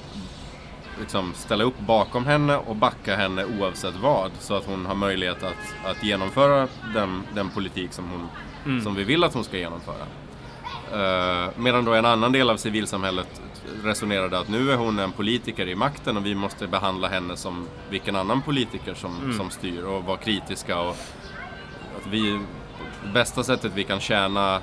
liksom 0.99 1.33
ställa 1.33 1.63
upp 1.63 1.79
bakom 1.79 2.25
henne 2.25 2.57
och 2.57 2.75
backa 2.75 3.15
henne 3.15 3.45
oavsett 3.59 3.95
vad. 3.95 4.31
Så 4.39 4.55
att 4.55 4.65
hon 4.65 4.85
har 4.85 4.95
möjlighet 4.95 5.43
att, 5.43 5.91
att 5.91 6.03
genomföra 6.03 6.67
den, 6.93 7.21
den 7.33 7.49
politik 7.49 7.93
som, 7.93 8.09
hon, 8.09 8.27
Mm. 8.65 8.81
som 8.83 8.95
vi 8.95 9.03
vill 9.03 9.23
att 9.23 9.33
hon 9.33 9.43
ska 9.43 9.57
genomföra. 9.57 10.05
Eh, 10.93 11.49
medan 11.57 11.85
då 11.85 11.93
en 11.93 12.05
annan 12.05 12.31
del 12.31 12.49
av 12.49 12.57
civilsamhället 12.57 13.41
resonerade 13.83 14.39
att 14.39 14.47
nu 14.49 14.71
är 14.71 14.75
hon 14.77 14.99
en 14.99 15.11
politiker 15.11 15.67
i 15.67 15.75
makten 15.75 16.17
och 16.17 16.25
vi 16.25 16.35
måste 16.35 16.67
behandla 16.67 17.07
henne 17.07 17.37
som 17.37 17.67
vilken 17.89 18.15
annan 18.15 18.41
politiker 18.41 18.93
som, 18.93 19.17
Mm. 19.23 19.37
som 19.37 19.49
styr 19.49 19.83
och 19.83 20.03
vara 20.03 20.17
kritiska. 20.17 20.79
Och 20.79 20.95
att 21.97 22.07
vi, 22.09 22.39
bästa 23.13 23.43
sättet 23.43 23.71
vi 23.75 23.83
kan 23.83 23.99
tjäna 23.99 24.61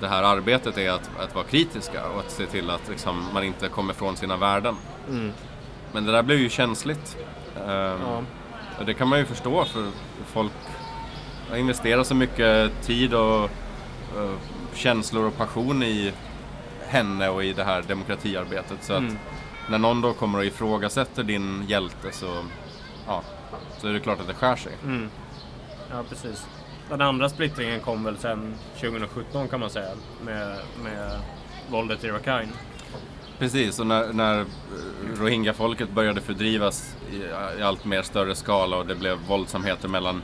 det 0.00 0.08
här 0.08 0.22
arbetet 0.22 0.78
är 0.78 0.90
att, 0.90 1.10
att 1.20 1.34
vara 1.34 1.44
kritiska 1.44 2.08
och 2.08 2.20
att 2.20 2.30
se 2.30 2.46
till 2.46 2.70
att 2.70 2.88
liksom, 2.88 3.24
man 3.34 3.44
inte 3.44 3.68
kommer 3.68 3.94
från 3.94 4.16
sina 4.16 4.36
värden. 4.36 4.76
mm, 5.08 5.32
Men 5.92 6.04
det 6.06 6.12
där 6.12 6.22
blev 6.22 6.38
ju 6.38 6.48
känsligt. 6.48 7.16
Ehm, 7.56 8.00
ja. 8.02 8.22
och 8.78 8.84
det 8.86 8.94
kan 8.94 9.08
man 9.08 9.18
ju 9.18 9.24
förstå 9.24 9.64
för 9.64 9.90
folk 10.26 10.52
har 11.50 11.56
investerat 11.56 12.06
så 12.06 12.14
mycket 12.14 12.82
tid 12.82 13.14
och 13.14 13.44
eh, 13.44 14.30
känslor 14.74 15.24
och 15.26 15.36
passion 15.36 15.82
i 15.82 16.12
henne 16.86 17.28
och 17.28 17.44
i 17.44 17.52
det 17.52 17.64
här 17.64 17.82
demokratiarbetet. 17.82 18.78
Så 18.84 18.92
att 18.92 18.98
Mm. 18.98 19.18
när 19.70 19.78
någon 19.78 20.00
då 20.00 20.12
kommer 20.12 20.38
och 20.38 20.44
ifrågasätter 20.44 21.22
din 21.22 21.64
hjälte 21.68 22.12
så, 22.12 22.42
ja, 23.06 23.22
så 23.78 23.88
är 23.88 23.92
det 23.92 24.00
klart 24.00 24.20
att 24.20 24.26
det 24.26 24.34
skär 24.34 24.56
sig. 24.56 24.72
Mm. 24.84 25.10
Ja, 25.90 25.96
precis. 26.08 26.46
Den 26.90 27.00
andra 27.00 27.28
splittringen 27.28 27.80
kom 27.80 28.04
väl 28.04 28.16
sen 28.18 28.54
2017 28.80 29.48
kan 29.48 29.60
man 29.60 29.70
säga 29.70 29.90
med, 30.24 30.58
med 30.84 31.20
våldet 31.70 32.04
i 32.04 32.08
Rakhine. 32.08 32.52
Precis, 33.38 33.78
och 33.80 33.86
när, 33.86 34.12
när 34.12 34.40
eh, 34.40 34.46
rohingya-folket 35.20 35.90
började 35.90 36.20
fördrivas 36.20 36.96
i, 37.12 37.16
i 37.58 37.62
allt 37.62 37.84
mer 37.84 38.02
större 38.02 38.34
skala 38.34 38.76
och 38.76 38.86
det 38.86 38.94
blev 38.94 39.18
våldsamheter 39.28 39.88
mellan 39.88 40.22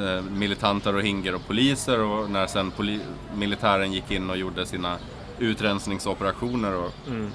eh, 0.00 0.22
militanta 0.22 0.92
rohingyer 0.92 1.34
och 1.34 1.46
poliser 1.46 2.00
och 2.00 2.30
när 2.30 2.46
sen 2.46 2.72
poli- 2.72 3.00
militären 3.34 3.92
gick 3.92 4.10
in 4.10 4.30
och 4.30 4.36
gjorde 4.36 4.66
sina 4.66 4.96
utrensningsoperationer 5.38 6.74
och 6.74 6.92
Mm. 7.08 7.30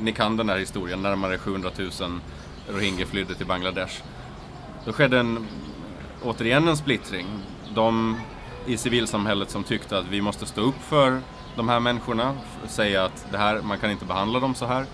ni 0.00 0.12
kan 0.12 0.36
den 0.36 0.48
här 0.48 0.58
historien, 0.58 1.02
närmare 1.02 1.38
700 1.38 1.70
000 1.78 1.90
rohingyer 2.68 3.06
flydde 3.06 3.34
till 3.34 3.46
Bangladesh. 3.46 4.02
Då 4.84 4.92
skedde 4.92 5.18
en, 5.18 5.46
återigen 6.22 6.68
en 6.68 6.76
splittring. 6.76 7.26
De 7.74 8.16
i 8.66 8.76
civilsamhället 8.76 9.50
som 9.50 9.64
tyckte 9.64 9.98
att 9.98 10.06
vi 10.06 10.20
måste 10.20 10.46
stå 10.46 10.60
upp 10.60 10.82
för 10.82 11.20
de 11.56 11.68
här 11.68 11.80
människorna, 11.80 12.34
säga 12.66 13.04
att 13.04 13.26
det 13.30 13.38
här, 13.38 13.62
man 13.62 13.78
kan 13.78 13.90
inte 13.90 14.04
behandla 14.04 14.40
dem 14.40 14.54
så 14.54 14.66
här. 14.66 14.86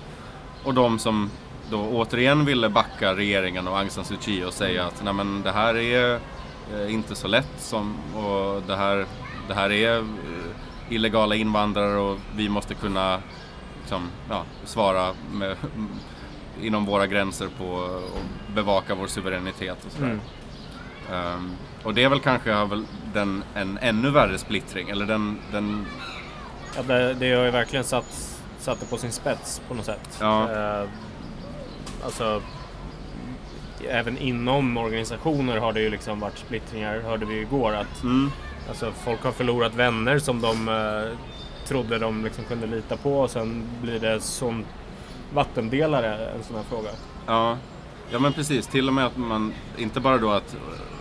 Och 0.64 0.74
de 0.74 0.98
som 0.98 1.30
då 1.70 1.80
återigen 1.80 2.44
ville 2.44 2.68
backa 2.68 3.14
regeringen 3.14 3.68
och 3.68 3.78
Aung 3.78 3.90
San 3.90 4.04
Suu 4.04 4.16
Kyi 4.20 4.44
och 4.44 4.52
säga 4.52 4.86
att 4.86 5.04
Nej, 5.04 5.14
men 5.14 5.42
det 5.42 5.52
här 5.52 5.76
är 5.76 6.20
eh, 6.74 6.94
inte 6.94 7.14
så 7.14 7.28
lätt 7.28 7.52
som, 7.58 7.96
och 8.14 8.62
det 8.66 8.76
här, 8.76 9.06
det 9.48 9.54
här 9.54 9.72
är 9.72 9.98
eh, 9.98 10.04
illegala 10.88 11.34
invandrare 11.34 11.96
och 11.98 12.18
vi 12.36 12.48
måste 12.48 12.74
kunna 12.74 13.20
liksom, 13.80 14.08
ja, 14.28 14.44
svara 14.64 15.14
med, 15.32 15.56
inom 16.60 16.84
våra 16.84 17.06
gränser 17.06 17.48
på 17.58 17.64
och 17.64 18.54
bevaka 18.54 18.94
vår 18.94 19.06
suveränitet 19.06 19.84
och 19.86 19.92
sådär. 19.92 20.06
Mm. 20.06 20.20
Ehm, 21.12 21.56
och 21.82 21.94
det 21.94 22.04
är 22.04 22.08
väl 22.08 22.20
kanske 22.20 22.68
den, 23.14 23.44
en 23.54 23.78
ännu 23.78 24.10
värre 24.10 24.38
splittring, 24.38 24.90
eller 24.90 25.06
den, 25.06 25.38
den 25.52 25.86
Ja, 26.76 26.82
det, 26.82 27.14
det 27.14 27.32
har 27.32 27.44
ju 27.44 27.50
verkligen 27.50 27.84
satt, 27.84 28.38
satt 28.58 28.80
det 28.80 28.86
på 28.86 28.96
sin 28.96 29.12
spets 29.12 29.62
på 29.68 29.74
något 29.74 29.84
sätt. 29.84 30.18
Ja. 30.20 30.52
Eh, 30.52 30.88
alltså, 32.04 32.42
även 33.88 34.18
inom 34.18 34.76
organisationer 34.76 35.56
har 35.56 35.72
det 35.72 35.80
ju 35.80 35.90
liksom 35.90 36.20
varit 36.20 36.38
splittringar, 36.38 37.00
hörde 37.00 37.26
vi 37.26 37.40
igår. 37.40 37.72
Att 37.72 38.02
mm, 38.02 38.30
alltså, 38.68 38.92
folk 39.04 39.22
har 39.22 39.32
förlorat 39.32 39.74
vänner 39.74 40.18
som 40.18 40.40
de 40.40 40.68
eh, 40.68 41.18
trodde 41.68 41.98
de 41.98 42.24
liksom 42.24 42.44
kunde 42.44 42.66
lita 42.66 42.96
på 42.96 43.20
och 43.20 43.30
sen 43.30 43.64
blir 43.82 44.00
det 44.00 44.20
som 44.20 44.64
vattendelare 45.34 46.30
en 46.30 46.44
sån 46.44 46.56
här 46.56 46.64
fråga. 46.68 46.90
ja, 47.26 47.56
ja 48.10 48.18
men 48.18 48.32
precis, 48.32 48.66
till 48.66 48.88
och 48.88 48.94
med 48.94 49.06
att 49.06 49.16
man, 49.16 49.52
inte 49.78 50.00
bara 50.00 50.18
då 50.18 50.30
att 50.30 50.56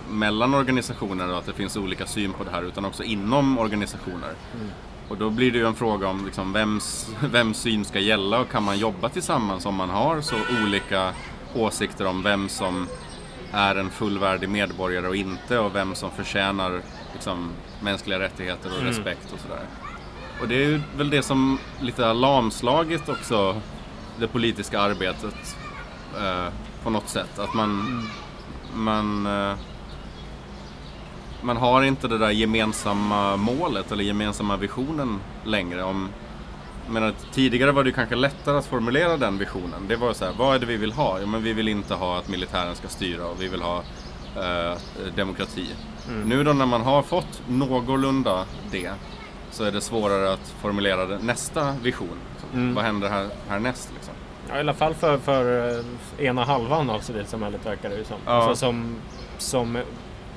mellan 0.09 0.53
organisationer 0.53 1.31
och 1.31 1.37
att 1.37 1.45
det 1.45 1.53
finns 1.53 1.77
olika 1.77 2.05
syn 2.05 2.33
på 2.33 2.43
det 2.43 2.51
här 2.51 2.63
utan 2.63 2.85
också 2.85 3.03
inom 3.03 3.57
organisationer. 3.57 4.33
Mm. 4.55 4.67
Och 5.09 5.17
då 5.17 5.29
blir 5.29 5.51
det 5.51 5.57
ju 5.57 5.67
en 5.67 5.75
fråga 5.75 6.07
om 6.07 6.25
liksom 6.25 6.53
vems, 6.53 7.09
vems 7.31 7.57
syn 7.57 7.85
ska 7.85 7.99
gälla 7.99 8.39
och 8.39 8.49
kan 8.49 8.63
man 8.63 8.79
jobba 8.79 9.09
tillsammans 9.09 9.65
om 9.65 9.75
man 9.75 9.89
har 9.89 10.21
så 10.21 10.35
olika 10.63 11.13
åsikter 11.55 12.05
om 12.05 12.23
vem 12.23 12.49
som 12.49 12.87
är 13.51 13.75
en 13.75 13.89
fullvärdig 13.89 14.49
medborgare 14.49 15.07
och 15.07 15.15
inte 15.15 15.59
och 15.59 15.75
vem 15.75 15.95
som 15.95 16.11
förtjänar 16.11 16.81
liksom, 17.13 17.49
mänskliga 17.81 18.19
rättigheter 18.19 18.69
och 18.69 18.75
Mm. 18.75 18.87
respekt 18.87 19.33
och 19.33 19.39
sådär. 19.39 19.61
Och 20.41 20.47
det 20.47 20.55
är 20.55 20.67
ju 20.67 20.81
väl 20.97 21.09
det 21.09 21.23
som 21.23 21.59
lite 21.81 22.05
har 22.05 22.13
lamslagit 22.13 23.09
också 23.09 23.61
det 24.19 24.27
politiska 24.27 24.79
arbetet 24.79 25.57
eh, 26.17 26.53
på 26.83 26.89
något 26.89 27.09
sätt. 27.09 27.39
Att 27.39 27.53
man, 27.53 28.03
man, 28.75 29.25
eh, 29.25 29.55
man 31.41 31.57
har 31.57 31.83
inte 31.83 32.07
det 32.07 32.17
där 32.17 32.29
gemensamma 32.29 33.37
målet 33.37 33.91
eller 33.91 34.03
gemensamma 34.03 34.57
visionen 34.57 35.19
längre. 35.43 35.83
Om, 35.83 36.09
menar, 36.89 37.13
tidigare 37.31 37.71
var 37.71 37.83
det 37.83 37.91
kanske 37.91 38.15
lättare 38.15 38.57
att 38.57 38.65
formulera 38.65 39.17
den 39.17 39.37
visionen. 39.37 39.87
Det 39.87 39.95
var 39.95 40.13
så 40.13 40.25
här, 40.25 40.33
vad 40.37 40.55
är 40.55 40.59
det 40.59 40.65
vi 40.65 40.77
vill 40.77 40.91
ha? 40.91 41.19
Ja, 41.19 41.25
men 41.25 41.43
vi 41.43 41.53
vill 41.53 41.67
inte 41.67 41.93
ha 41.93 42.17
att 42.17 42.27
militären 42.27 42.75
ska 42.75 42.87
styra 42.87 43.25
och 43.25 43.41
vi 43.41 43.47
vill 43.47 43.61
ha 43.61 43.83
eh, 44.35 44.77
demokrati. 45.15 45.67
Mm. 46.07 46.29
Nu 46.29 46.43
då 46.43 46.53
när 46.53 46.65
man 46.65 46.81
har 46.81 47.01
fått 47.01 47.41
någorlunda 47.47 48.45
det 48.71 48.91
så 49.51 49.63
är 49.63 49.71
det 49.71 49.81
svårare 49.81 50.33
att 50.33 50.53
formulera 50.61 51.05
nästa 51.05 51.71
vision. 51.71 52.17
Mm. 52.53 52.75
Vad 52.75 52.83
händer 52.85 53.09
här, 53.09 53.29
härnäst? 53.49 53.89
Liksom? 53.93 54.13
Ja, 54.49 54.55
I 54.55 54.59
alla 54.59 54.73
fall 54.73 54.93
för, 54.93 55.17
för 55.17 55.69
eh, 55.79 56.25
ena 56.25 56.43
halvan 56.43 56.89
av 56.89 56.99
civilsamhället 56.99 57.65
verkar 57.65 57.89
det 57.89 57.95
ju 57.95 58.03
som. 58.03 58.17
Ja. 58.25 58.31
Alltså, 58.31 58.65
som. 58.65 58.95
Som 59.37 59.77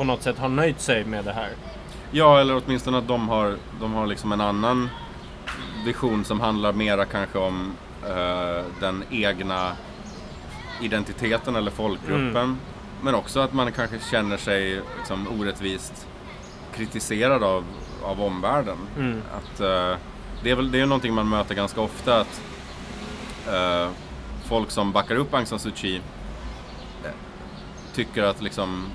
på 0.03 0.07
något 0.07 0.23
sätt 0.23 0.39
har 0.39 0.49
nöjt 0.49 0.81
sig 0.81 1.05
med 1.05 1.25
det 1.25 1.33
här. 1.33 1.51
Ja, 2.11 2.41
eller 2.41 2.63
åtminstone 2.65 2.99
att 2.99 3.09
de 3.09 3.29
har, 3.29 3.57
de 3.81 3.93
har 3.93 4.07
liksom 4.07 4.33
en 4.33 4.41
annan 4.41 4.91
vision 5.85 6.25
som 6.25 6.41
handlar 6.41 6.73
mera 6.73 7.05
kanske 7.05 7.39
om 7.39 7.73
eh, 8.07 8.65
den 8.81 9.05
egna 9.11 9.73
identiteten 10.81 11.57
eller 11.57 11.71
folkgruppen. 11.71 12.37
Mm. 12.37 12.59
Men 13.03 13.15
också 13.15 13.41
att 13.41 13.53
man 13.53 13.73
kanske 13.73 13.99
känner 14.11 14.37
sig 14.37 14.81
liksom 14.99 15.29
orättvist 15.41 16.07
kritiserad 16.75 17.43
av, 17.43 17.65
av 18.03 18.23
omvärlden. 18.23 18.79
Mm. 18.99 19.23
Att, 19.37 19.61
eh, 19.61 19.97
det 20.43 20.51
är 20.51 20.55
väl 20.55 20.71
det 20.71 20.81
är 20.81 20.87
någonting 20.87 21.15
man 21.15 21.29
möter 21.29 21.55
ganska 21.55 21.81
ofta 21.81 22.21
att 22.21 22.43
eh, 23.49 23.89
folk 24.45 24.71
som 24.71 24.93
backar 24.93 25.17
upp 25.17 25.35
Aung 25.35 25.47
San 25.47 25.59
Suu 25.59 25.73
Kyi 25.75 25.97
eh, 27.05 27.11
tycker 27.95 28.23
att 28.23 28.43
liksom 28.43 28.87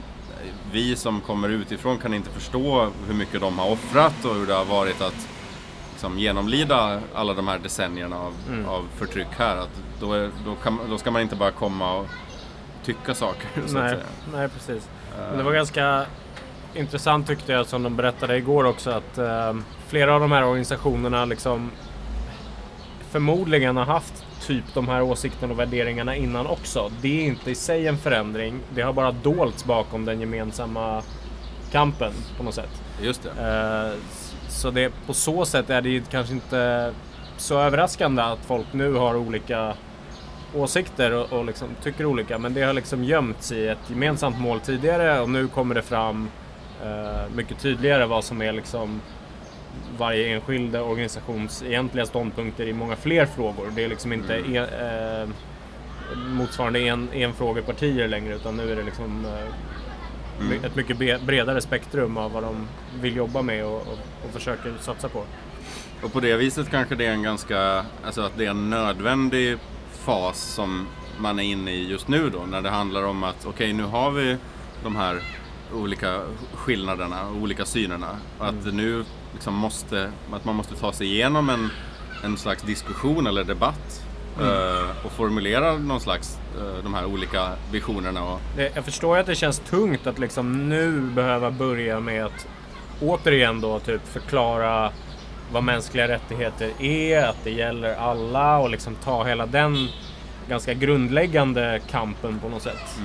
vi 0.72 0.96
som 0.96 1.22
kommer 1.22 1.50
utifrån 1.50 1.98
kan 1.98 2.14
inte 2.14 2.30
förstå 2.30 2.90
hur 3.08 3.14
mycket 3.14 3.42
de 3.42 3.60
har 3.60 3.72
offrat 3.72 4.26
och 4.26 4.36
hur 4.36 4.48
det 4.48 4.54
har 4.54 4.66
varit 4.66 5.02
att 5.02 5.28
liksom, 5.92 6.20
genomlida 6.20 7.02
alla 7.16 7.34
de 7.34 7.48
här 7.48 7.60
decennierna 7.60 8.16
av, 8.20 8.34
Mm. 8.50 8.66
av 8.70 8.88
förtryck 8.96 9.28
här. 9.38 9.58
Att 9.58 9.82
då, 10.00 10.14
är, 10.14 10.30
då, 10.46 10.56
kan, 10.56 10.80
då 10.90 10.98
ska 10.98 11.12
man 11.12 11.22
inte 11.22 11.36
bara 11.36 11.52
komma 11.52 11.94
och 11.94 12.08
tycka 12.84 13.16
saker. 13.16 13.50
Så 13.68 13.74
Nej, 13.80 13.96
nej, 14.34 14.50
precis. 14.50 14.90
Men 15.30 15.38
det 15.38 15.44
var 15.44 15.54
ganska 15.54 16.06
intressant 16.76 17.28
tyckte 17.28 17.52
jag 17.52 17.66
som 17.66 17.84
de 17.84 17.96
berättade 17.96 18.38
igår 18.38 18.64
också 18.64 18.90
att 18.90 19.18
eh, 19.18 19.54
flera 19.88 20.14
av 20.16 20.22
de 20.22 20.32
här 20.32 20.44
organisationerna 20.44 21.26
liksom 21.26 21.72
förmodligen 23.10 23.78
har 23.78 23.86
haft 23.86 24.26
typ 24.48 24.64
de 24.74 24.88
här 24.88 25.02
åsikterna 25.02 25.54
och 25.54 25.60
värderingarna 25.60 26.16
innan 26.16 26.48
också. 26.48 26.92
Det 27.02 27.22
är 27.22 27.26
inte 27.26 27.52
i 27.52 27.56
sig 27.56 27.88
en 27.88 27.98
förändring. 27.98 28.60
Det 28.76 28.82
har 28.82 28.94
bara 28.94 29.12
dolts 29.12 29.66
bakom 29.66 30.06
den 30.06 30.20
gemensamma 30.20 31.04
kampen 31.72 32.12
på 32.38 32.44
något 32.44 32.56
sätt. 32.56 32.82
Just 33.02 33.24
det. 33.24 33.30
Eh, 33.94 34.00
Så 34.50 34.72
det, 34.72 34.92
på 35.06 35.14
så 35.14 35.46
sätt 35.46 35.70
är 35.70 35.82
det 35.82 35.90
ju 35.90 36.02
kanske 36.12 36.34
inte 36.34 36.94
så 37.38 37.60
överraskande 37.60 38.22
att 38.24 38.40
folk 38.46 38.66
nu 38.74 38.94
har 38.94 39.16
olika 39.16 39.74
åsikter 40.56 41.12
och, 41.14 41.34
och 41.34 41.46
liksom 41.46 41.68
tycker 41.84 42.06
olika. 42.06 42.38
Men 42.38 42.54
det 42.54 42.62
har 42.62 42.74
liksom 42.74 43.04
gömts 43.04 43.52
i 43.52 43.68
ett 43.68 43.90
gemensamt 43.90 44.40
mål 44.40 44.60
tidigare 44.60 45.20
och 45.20 45.30
nu 45.30 45.48
kommer 45.48 45.76
det 45.76 45.82
fram 45.82 46.30
eh, 46.84 47.22
mycket 47.36 47.60
tydligare 47.60 48.06
vad 48.06 48.24
som 48.24 48.42
är 48.42 48.52
liksom 48.54 49.02
varje 49.98 50.28
enskild 50.36 50.76
organisations 50.76 51.64
egentliga 51.64 52.06
ståndpunkter 52.06 52.68
i 52.68 52.74
många 52.74 52.96
fler 52.96 53.26
frågor. 53.26 53.72
Det 53.76 53.84
är 53.84 53.90
liksom 53.90 54.14
inte 54.14 54.36
Mm. 54.36 54.56
en, 54.56 55.22
eh, 55.22 55.28
motsvarande 56.30 56.80
en, 56.80 57.10
enfrågepartier 57.14 58.08
längre 58.08 58.36
utan 58.36 58.58
nu 58.58 58.72
är 58.72 58.76
det 58.76 58.84
liksom 58.84 59.26
eh, 59.26 59.54
Mm. 60.42 60.64
ett 60.64 60.76
mycket 60.76 60.98
bredare 61.26 61.62
spektrum 61.62 62.18
av 62.18 62.32
vad 62.32 62.44
de 62.44 62.68
vill 63.02 63.16
jobba 63.16 63.42
med 63.42 63.66
och, 63.66 63.76
och, 63.82 64.00
och 64.26 64.32
försöker 64.34 64.74
satsa 64.80 65.10
på. 65.10 65.24
Och 66.04 66.14
på 66.14 66.20
det 66.20 66.36
viset 66.38 66.70
kanske 66.72 66.96
det 66.96 67.06
är 67.06 67.12
en 67.12 67.24
ganska, 67.24 67.86
alltså 68.06 68.22
att 68.22 68.38
det 68.38 68.46
är 68.46 68.50
en 68.50 68.70
nödvändig 68.70 69.58
fas 69.92 70.40
som 70.42 70.88
man 71.20 71.40
är 71.40 71.44
inne 71.44 71.72
i 71.72 71.88
just 71.90 72.08
nu 72.08 72.30
då. 72.30 72.40
När 72.46 72.62
det 72.62 72.70
handlar 72.70 73.04
om 73.04 73.24
att 73.24 73.46
okej 73.46 73.74
nu 73.74 73.84
har 73.84 74.12
vi 74.12 74.38
de 74.84 74.96
här 74.96 75.20
olika 75.74 76.22
skillnaderna, 76.54 77.30
olika 77.42 77.66
synerna. 77.66 78.18
Och 78.38 78.48
att 78.48 78.64
det 78.64 78.72
nu 78.72 79.06
liksom 79.38 79.54
måste, 79.54 80.12
att 80.34 80.46
man 80.46 80.56
måste 80.56 80.76
ta 80.76 80.94
sig 80.94 81.08
igenom 81.08 81.50
en, 81.50 81.70
en 82.24 82.38
slags 82.38 82.64
diskussion 82.64 83.28
eller 83.28 83.44
debatt. 83.44 84.04
eh, 84.42 85.06
och 85.06 85.12
formulera 85.12 85.78
någon 85.78 86.00
slags, 86.00 86.38
eh, 86.58 86.84
de 86.84 86.94
här 86.94 87.06
olika 87.06 87.52
visionerna. 87.72 88.24
Och, 88.24 88.40
jag 88.76 88.86
förstår 88.86 89.16
ju 89.16 89.22
att 89.22 89.28
det 89.28 89.36
känns 89.36 89.60
tungt 89.60 90.08
att 90.08 90.20
liksom 90.20 90.70
nu 90.70 91.02
behöva 91.02 91.52
börja 91.52 92.00
med 92.00 92.26
att 92.26 92.48
återigen 93.02 93.62
då 93.62 93.80
typ 93.80 94.08
förklara 94.08 94.92
vad 95.52 95.64
mänskliga 95.64 96.08
rättigheter 96.08 96.72
är, 96.80 97.26
att 97.28 97.44
det 97.44 97.52
gäller 97.52 97.96
alla 97.96 98.58
och 98.58 98.70
liksom 98.70 98.96
ta 98.96 99.24
hela 99.24 99.46
den 99.46 99.88
ganska 100.50 100.74
grundläggande 100.74 101.82
kampen 101.92 102.40
på 102.40 102.50
något 102.50 102.62
sätt. 102.64 103.00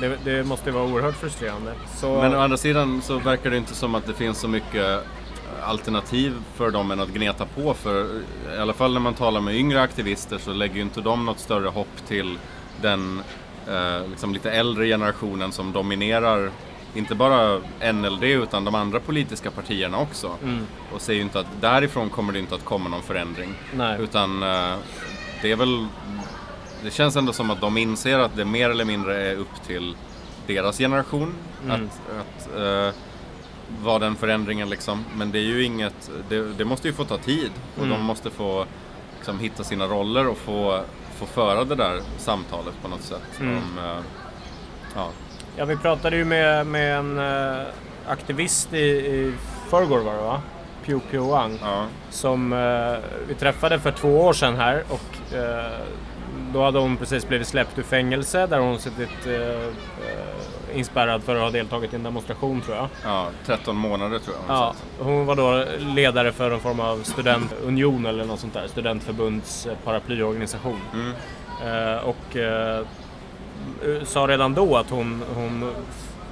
Det, 0.00 0.18
det 0.24 0.44
måste 0.44 0.70
ju 0.70 0.74
vara 0.74 0.84
oerhört 0.84 1.16
frustrerande. 1.16 1.72
Så, 1.96 2.20
Men 2.22 2.34
å 2.34 2.38
andra 2.40 2.56
sidan 2.56 3.02
så 3.02 3.18
verkar 3.18 3.50
det 3.50 3.56
inte 3.56 3.74
som 3.74 3.94
att 3.94 4.06
det 4.06 4.12
finns 4.14 4.38
så 4.40 4.48
mycket 4.48 5.00
alternativ 5.64 6.34
för 6.54 6.70
dem 6.70 6.90
än 6.90 7.00
att 7.00 7.08
gneta 7.08 7.46
på. 7.46 7.74
För 7.74 8.20
i 8.56 8.58
alla 8.60 8.72
fall 8.72 8.92
när 8.92 9.00
man 9.00 9.14
talar 9.14 9.40
med 9.40 9.54
yngre 9.56 9.82
aktivister 9.82 10.38
så 10.38 10.52
lägger 10.52 10.74
ju 10.74 10.82
inte 10.82 11.00
de 11.00 11.26
något 11.26 11.38
större 11.38 11.68
hopp 11.68 12.06
till 12.08 12.38
den 12.82 13.22
eh, 13.68 14.08
liksom 14.10 14.32
lite 14.32 14.50
äldre 14.50 14.86
generationen 14.86 15.52
som 15.52 15.72
dominerar 15.72 16.50
inte 16.94 17.14
bara 17.14 17.60
NLD 17.92 18.22
utan 18.24 18.64
de 18.64 18.74
andra 18.74 19.00
politiska 19.00 19.50
partierna 19.50 19.98
också. 19.98 20.30
Mm. 20.42 20.66
Och 20.94 21.00
säger 21.00 21.16
ju 21.18 21.22
inte 21.24 21.40
att 21.40 21.46
därifrån 21.60 22.10
kommer 22.10 22.32
det 22.32 22.38
inte 22.38 22.54
att 22.54 22.64
komma 22.64 22.88
någon 22.88 23.02
förändring. 23.02 23.54
Nej. 23.74 24.00
Utan 24.00 24.42
eh, 24.42 24.74
det 25.42 25.52
är 25.52 25.56
väl 25.56 25.86
Det 26.84 26.90
känns 26.90 27.16
ändå 27.16 27.32
som 27.32 27.50
att 27.50 27.60
de 27.60 27.76
inser 27.78 28.18
att 28.18 28.36
det 28.36 28.44
mer 28.44 28.70
eller 28.70 28.84
mindre 28.84 29.22
är 29.30 29.36
upp 29.36 29.62
till 29.66 29.96
deras 30.46 30.78
generation 30.78 31.34
Mm. 31.64 31.74
att, 31.84 32.00
att 32.20 32.58
eh, 32.60 32.94
vara 33.82 33.98
den 33.98 34.16
förändringen 34.16 34.68
liksom. 34.70 35.04
Men 35.16 35.32
det 35.32 35.38
är 35.38 35.42
ju 35.42 35.64
inget, 35.64 36.10
det, 36.28 36.52
det 36.58 36.64
måste 36.64 36.88
ju 36.88 36.94
få 36.94 37.04
ta 37.04 37.18
tid 37.18 37.50
och 37.76 37.84
Mm. 37.84 37.90
de 37.98 38.04
måste 38.04 38.30
få 38.30 38.66
liksom, 39.16 39.38
hitta 39.38 39.64
sina 39.64 39.86
roller 39.86 40.28
och 40.28 40.38
få, 40.38 40.80
få 41.16 41.26
föra 41.26 41.64
det 41.64 41.74
där 41.74 42.00
samtalet 42.18 42.74
på 42.82 42.88
något 42.88 43.02
sätt. 43.02 43.40
Mm. 43.40 43.56
Om, 43.56 43.78
eh, 43.78 44.02
ja. 44.94 45.08
Ja, 45.56 45.64
vi 45.64 45.76
pratade 45.76 46.16
ju 46.16 46.24
med, 46.24 46.66
med 46.66 46.96
en 46.98 47.18
eh, 47.18 47.66
aktivist 48.06 48.72
i, 48.74 48.78
i 48.86 49.32
förrgår 49.68 49.98
var 49.98 50.12
det 50.14 50.22
va? 50.22 50.40
Piu 50.86 51.00
Piu 51.10 51.20
Wang. 51.20 51.58
Ja. 51.62 51.86
Som 52.10 52.52
eh, 52.52 52.98
vi 53.28 53.34
träffade 53.34 53.78
för 53.78 53.90
två 53.90 54.20
år 54.20 54.32
sedan 54.32 54.56
här 54.56 54.84
och 54.88 55.34
eh, 55.36 55.72
då 56.52 56.64
hade 56.64 56.78
hon 56.78 56.96
precis 56.96 57.28
blivit 57.28 57.48
släppt 57.48 57.78
ur 57.78 57.82
fängelse 57.82 58.46
där 58.46 58.58
hon 58.58 58.78
suttit 58.78 59.26
eh, 59.26 59.32
eh, 59.34 59.68
inspärrad 60.74 61.22
för 61.22 61.36
att 61.36 61.42
ha 61.42 61.50
deltagit 61.50 61.92
i 61.92 61.96
en 61.96 62.02
demonstration 62.02 62.60
tror 62.60 62.76
jag. 62.76 62.88
ja, 63.04 63.28
13 63.46 63.76
månader 63.76 64.18
tror 64.18 64.36
jag 64.36 64.56
Ja, 64.56 64.74
hon 64.98 65.26
var 65.26 65.36
då 65.36 65.64
ledare 65.94 66.32
för 66.32 66.50
en 66.50 66.60
form 66.60 66.80
av 66.80 67.02
studentunion 67.02 68.06
eller 68.06 68.24
något 68.24 68.40
sånt 68.40 68.54
där, 68.54 68.66
studentförbunds 68.68 69.66
eh, 69.66 69.76
paraplyorganisation. 69.84 70.80
Mm. 70.92 71.12
Eh, 71.62 72.04
och 72.04 72.36
eh, 72.36 72.84
sa 74.04 74.26
redan 74.26 74.54
då 74.54 74.76
att 74.76 74.90
hon, 74.90 75.22
hon 75.34 75.72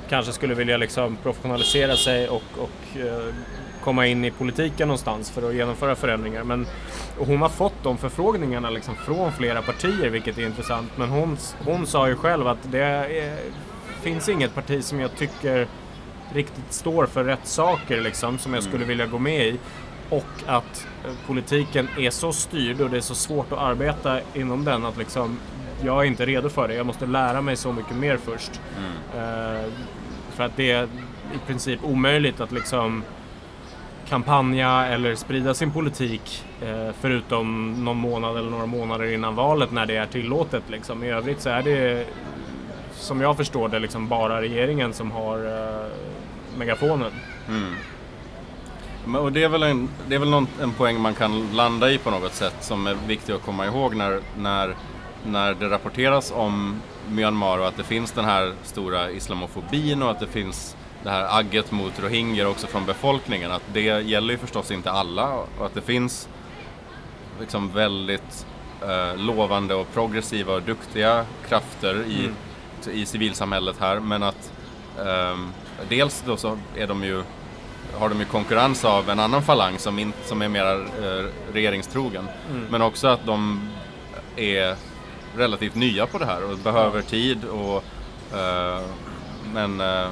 kanske 0.08 0.32
skulle 0.32 0.54
vilja 0.54 0.76
liksom 0.76 1.16
professionalisera 1.22 1.96
sig 1.96 2.28
och, 2.28 2.42
och 2.58 3.00
eh, 3.00 3.34
komma 3.84 4.06
in 4.06 4.24
i 4.24 4.30
politiken 4.30 4.88
någonstans 4.88 5.30
för 5.30 5.48
att 5.48 5.54
genomföra 5.54 5.94
förändringar. 5.94 6.44
Men, 6.44 6.66
hon 7.18 7.42
har 7.42 7.48
fått 7.48 7.82
de 7.82 7.98
förfrågningarna 7.98 8.70
liksom 8.70 8.94
från 8.96 9.32
flera 9.32 9.62
partier 9.62 10.10
vilket 10.10 10.38
är 10.38 10.46
intressant. 10.46 10.92
Men 10.96 11.08
hon, 11.08 11.36
hon 11.64 11.86
sa 11.86 12.08
ju 12.08 12.16
själv 12.16 12.46
att 12.46 12.58
det 12.62 12.82
är, 12.82 13.36
finns 14.00 14.28
inget 14.28 14.54
parti 14.54 14.84
som 14.84 15.00
jag 15.00 15.16
tycker 15.16 15.66
riktigt 16.32 16.72
står 16.72 17.06
för 17.06 17.24
rätt 17.24 17.46
saker 17.46 18.00
liksom, 18.00 18.38
som 18.38 18.54
jag 18.54 18.62
skulle 18.62 18.84
vilja 18.84 19.06
gå 19.06 19.18
med 19.18 19.46
i. 19.46 19.58
Och 20.08 20.26
att 20.46 20.86
eh, 21.04 21.12
politiken 21.26 21.88
är 21.98 22.10
så 22.10 22.32
styrd 22.32 22.80
och 22.80 22.90
det 22.90 22.96
är 22.96 23.00
så 23.00 23.14
svårt 23.14 23.52
att 23.52 23.58
arbeta 23.58 24.20
inom 24.34 24.64
den 24.64 24.84
att 24.84 24.96
liksom, 24.96 25.38
jag 25.84 26.00
är 26.00 26.04
inte 26.04 26.26
redo 26.26 26.48
för 26.48 26.68
det. 26.68 26.74
Jag 26.74 26.86
måste 26.86 27.06
lära 27.06 27.40
mig 27.40 27.56
så 27.56 27.72
mycket 27.72 27.96
mer 27.96 28.16
först. 28.16 28.60
Eh, 29.14 29.70
för 30.30 30.44
att 30.44 30.56
det 30.56 30.70
är 30.70 30.84
i 31.34 31.38
princip 31.46 31.84
omöjligt 31.84 32.40
att 32.40 32.52
liksom 32.52 33.02
kampanja 34.08 34.86
eller 34.86 35.14
sprida 35.14 35.54
sin 35.54 35.72
politik 35.72 36.44
eh, 36.62 36.94
förutom 37.00 37.72
någon 37.84 37.96
månad 37.96 38.36
eller 38.38 38.50
några 38.50 38.66
månader 38.66 39.12
innan 39.12 39.34
valet 39.34 39.72
när 39.72 39.86
det 39.86 39.96
är 39.96 40.06
tillåtet. 40.06 40.62
Liksom. 40.68 41.04
I 41.04 41.10
övrigt 41.10 41.40
så 41.40 41.48
är 41.48 41.62
det 41.62 42.06
som 43.00 43.20
jag 43.20 43.36
förstår 43.36 43.68
det 43.68 43.78
liksom 43.78 44.08
bara 44.08 44.40
regeringen 44.40 44.92
som 44.92 45.10
har 45.10 45.38
eh, 45.46 45.86
megafonen. 46.58 47.12
Mm. 47.48 47.74
Men, 49.06 49.20
och 49.20 49.32
det 49.32 49.42
är 49.42 49.48
väl, 49.48 49.62
en, 49.62 49.88
det 50.08 50.14
är 50.14 50.18
väl 50.18 50.30
någon, 50.30 50.46
en 50.62 50.72
poäng 50.72 51.00
man 51.00 51.14
kan 51.14 51.56
landa 51.56 51.90
i 51.90 51.98
på 51.98 52.10
något 52.10 52.34
sätt 52.34 52.56
som 52.60 52.86
är 52.86 52.94
viktig 53.06 53.32
att 53.32 53.42
komma 53.42 53.66
ihåg 53.66 53.94
när, 53.94 54.20
när, 54.38 54.74
när 55.26 55.54
det 55.54 55.68
rapporteras 55.68 56.32
om 56.36 56.80
Myanmar 57.08 57.58
och 57.58 57.68
att 57.68 57.76
det 57.76 57.84
finns 57.84 58.12
den 58.12 58.24
här 58.24 58.54
stora 58.62 59.10
islamofobin 59.10 60.02
och 60.02 60.10
att 60.10 60.20
det 60.20 60.26
finns 60.26 60.76
det 61.02 61.10
här 61.10 61.38
agget 61.38 61.72
mot 61.72 62.00
rohingyer 62.00 62.46
också 62.46 62.66
från 62.66 62.86
befolkningen. 62.86 63.52
Att 63.52 63.62
det 63.72 63.80
gäller 63.80 64.34
ju 64.34 64.38
förstås 64.38 64.70
inte 64.70 64.90
alla 64.90 65.34
och 65.58 65.66
att 65.66 65.74
det 65.74 65.80
finns 65.80 66.28
liksom 67.40 67.70
väldigt 67.70 68.46
eh, 68.82 69.16
lovande 69.16 69.74
och 69.74 69.92
progressiva 69.92 70.54
och 70.54 70.62
duktiga 70.62 71.24
krafter 71.48 72.04
i, 72.06 72.18
Mm. 72.18 72.34
I 72.88 73.06
civilsamhället 73.06 73.76
här. 73.80 74.00
Men 74.00 74.22
att 74.22 74.52
ehm, 75.06 75.52
dels 75.88 76.22
då 76.26 76.36
så 76.36 76.58
är 76.76 76.86
de 76.86 77.04
ju, 77.04 77.22
har 77.98 78.08
de 78.08 78.18
ju 78.18 78.24
konkurrens 78.24 78.84
av 78.84 79.10
en 79.10 79.20
annan 79.20 79.42
falang 79.42 79.78
som, 79.78 79.98
in, 79.98 80.12
som 80.24 80.42
är 80.42 80.48
mer 80.48 80.66
eh, 81.02 81.52
regeringstrogen. 81.52 82.28
Mm. 82.50 82.66
Men 82.70 82.82
också 82.82 83.08
att 83.08 83.26
de 83.26 83.68
är 84.36 84.76
relativt 85.36 85.74
nya 85.74 86.06
på 86.06 86.18
det 86.18 86.26
här 86.26 86.44
och 86.50 86.58
behöver 86.58 87.02
tid. 87.02 87.44
Och, 87.44 87.84
eh, 88.38 88.80
men, 89.54 89.80
eh, 89.80 90.08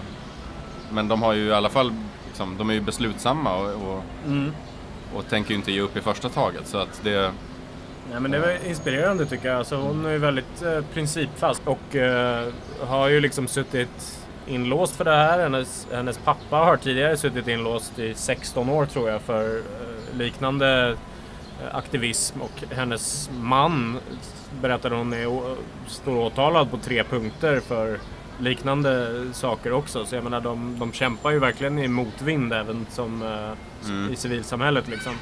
men 0.90 1.08
de 1.08 1.22
har 1.22 1.32
ju 1.32 1.46
i 1.46 1.52
alla 1.52 1.68
fall, 1.68 1.92
liksom, 2.26 2.56
de 2.56 2.70
är 2.70 2.74
ju 2.74 2.80
beslutsamma 2.80 3.54
och, 3.56 3.92
och, 3.94 4.02
Mm. 4.26 4.52
och 5.14 5.28
tänker 5.28 5.50
ju 5.50 5.56
inte 5.56 5.72
ge 5.72 5.80
upp 5.80 5.96
i 5.96 6.00
första 6.00 6.28
taget. 6.28 6.66
Så 6.66 6.78
att 6.78 7.00
det, 7.04 7.32
Nej, 8.10 8.20
men 8.20 8.30
det 8.30 8.38
var 8.38 8.66
inspirerande 8.68 9.26
tycker 9.26 9.48
jag. 9.48 9.58
Alltså, 9.58 9.76
hon 9.76 10.06
är 10.06 10.10
ju 10.10 10.18
väldigt 10.18 10.62
eh, 10.62 10.80
principfast 10.94 11.62
och 11.64 11.96
eh, 11.96 12.48
har 12.80 13.08
ju 13.08 13.20
liksom 13.20 13.48
suttit 13.48 14.18
inlåst 14.46 14.96
för 14.96 15.04
det 15.04 15.10
här. 15.16 15.38
Hennes, 15.38 15.86
hennes 15.92 16.18
pappa 16.18 16.56
har 16.56 16.76
tidigare 16.76 17.16
suttit 17.16 17.48
inlåst 17.48 17.98
i 17.98 18.14
16 18.14 18.68
år 18.68 18.86
tror 18.86 19.10
jag 19.10 19.22
för 19.22 19.56
eh, 19.56 20.16
liknande 20.16 20.88
eh, 21.62 21.76
aktivism 21.76 22.40
och 22.42 22.62
hennes 22.74 23.30
man 23.40 23.98
berättade 24.62 24.94
hon 24.96 25.12
är 25.12 25.40
står 25.86 26.16
åtalad 26.16 26.70
på 26.70 26.76
tre 26.76 27.04
punkter 27.04 27.60
för 27.60 27.98
liknande 28.38 29.24
saker 29.32 29.72
också. 29.72 30.04
Så 30.06 30.14
jag 30.14 30.24
menar 30.24 30.40
de, 30.40 30.76
de 30.78 30.92
kämpar 30.92 31.30
ju 31.30 31.38
verkligen 31.38 31.78
i 31.78 31.88
motvind 31.88 32.52
även 32.52 32.86
som 32.90 33.22
eh, 33.22 33.52
Mm. 33.84 34.12
i 34.12 34.16
civilsamhället 34.16 34.88
liksom. 34.88 35.12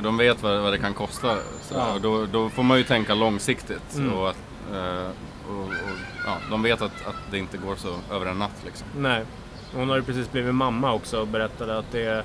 De 0.00 0.16
vet 0.16 0.42
vad, 0.42 0.62
vad 0.62 0.72
det 0.72 0.78
kan 0.78 0.94
kosta. 0.94 1.36
Ja. 1.74 1.92
och 1.94 2.00
då, 2.00 2.26
då 2.26 2.48
får 2.48 2.62
man 2.62 2.78
ju 2.78 2.84
tänka 2.84 3.14
långsiktigt. 3.14 3.94
Mm. 3.94 4.12
Och, 4.12 4.30
att, 4.30 4.36
eh, 4.72 5.08
och, 5.50 5.62
och, 5.62 5.98
ja, 6.26 6.36
de 6.50 6.62
vet 6.62 6.82
att, 6.82 7.06
att 7.06 7.30
det 7.30 7.38
inte 7.38 7.56
går 7.56 7.76
så 7.76 7.96
över 8.10 8.26
en 8.26 8.38
natt. 8.38 8.62
Liksom. 8.64 8.86
Nej. 8.96 9.24
Hon 9.74 9.88
har 9.88 9.96
ju 9.96 10.02
precis 10.02 10.32
blivit 10.32 10.54
mamma 10.54 10.92
också 10.92 11.20
och 11.20 11.26
berättade 11.26 11.78
att 11.78 11.92
det 11.92 12.24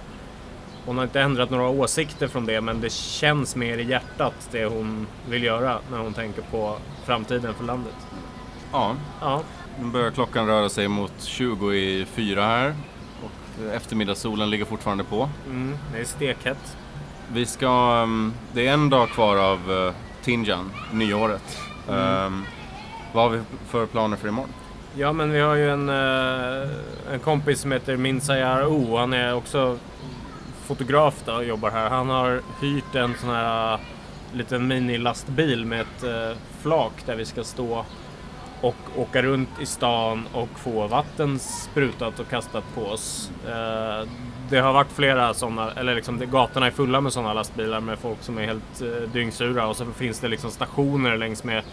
hon 0.85 0.97
har 0.97 1.03
inte 1.03 1.21
ändrat 1.21 1.49
några 1.49 1.67
åsikter 1.67 2.27
från 2.27 2.45
det 2.45 2.61
men 2.61 2.81
det 2.81 2.91
känns 2.91 3.55
mer 3.55 3.77
i 3.77 3.83
hjärtat 3.83 4.49
det 4.51 4.65
hon 4.65 5.07
vill 5.29 5.43
göra 5.43 5.79
när 5.91 5.97
hon 5.97 6.13
tänker 6.13 6.41
på 6.41 6.77
framtiden 7.05 7.53
för 7.53 7.63
landet. 7.63 7.95
Ja, 8.71 8.95
Ja, 9.21 9.41
nu 9.79 9.85
börjar 9.85 10.11
klockan 10.11 10.47
röra 10.47 10.69
sig 10.69 10.87
mot 10.87 11.13
20 11.23 11.73
i 11.73 12.05
fyra 12.05 12.45
här. 12.45 12.75
Och 13.23 13.73
eftermiddagssolen 13.73 14.49
ligger 14.49 14.65
fortfarande 14.65 15.03
på. 15.03 15.29
mm, 15.45 15.77
det 15.93 15.99
är 15.99 16.05
stekhett. 16.05 16.77
Vi 17.33 17.45
ska, 17.45 18.01
um, 18.03 18.33
det 18.53 18.67
är 18.67 18.73
en 18.73 18.89
dag 18.89 19.09
kvar 19.09 19.37
av 19.37 19.71
uh, 19.71 19.91
Tinjan, 20.23 20.71
nyåret. 20.93 21.59
Um, 21.87 22.45
vad 23.13 23.23
har 23.23 23.29
vi 23.29 23.41
för 23.67 23.85
planer 23.85 24.17
för 24.17 24.27
imorgon? 24.27 24.53
Ja 24.97 25.13
men 25.13 25.31
vi 25.31 25.39
har 25.39 25.55
ju 25.55 25.69
en, 25.69 25.89
eh, 25.89 26.69
en 27.13 27.19
kompis 27.19 27.59
som 27.59 27.71
heter 27.71 27.97
Minsayar 27.97 28.65
O. 28.65 28.97
Han 28.97 29.13
är 29.13 29.35
också 29.35 29.77
fotograf 30.65 31.23
då 31.25 31.33
och 31.33 31.45
jobbar 31.45 31.71
här. 31.71 31.89
Han 31.89 32.09
har 32.09 32.41
hyrt 32.61 32.95
en 32.95 33.15
sån 33.15 33.29
här 33.29 33.73
eh, 33.73 33.79
liten 34.33 34.67
minilastbil 34.67 35.65
med 35.65 35.81
ett 35.81 36.37
flak 36.61 36.93
där 37.05 37.15
vi 37.15 37.25
ska 37.25 37.43
stå 37.43 37.85
och 38.61 38.75
åka 38.95 39.21
runt 39.21 39.49
i 39.61 39.65
stan 39.65 40.27
och 40.33 40.59
få 40.59 40.87
vatten 40.87 41.39
sprutat 41.39 42.19
och 42.19 42.29
kastat 42.29 42.63
på 42.75 42.81
oss. 42.81 43.31
Det 44.49 44.59
har 44.59 44.73
varit 44.73 44.91
flera 44.91 45.33
sådana, 45.33 45.71
eller 45.71 45.95
liksom 45.95 46.19
det, 46.19 46.25
gatorna 46.25 46.67
är 46.67 46.71
fulla 46.71 47.01
med 47.01 47.13
sådana 47.13 47.33
lastbilar 47.33 47.79
med 47.79 47.99
folk 47.99 48.17
som 48.21 48.37
är 48.37 48.45
helt 48.45 48.81
eh, 48.81 49.09
dyngsura 49.13 49.67
och 49.67 49.75
så 49.75 49.85
finns 49.85 50.19
det 50.19 50.27
liksom 50.27 50.51
stationer 50.51 51.17
längs 51.17 51.43
med 51.43 51.63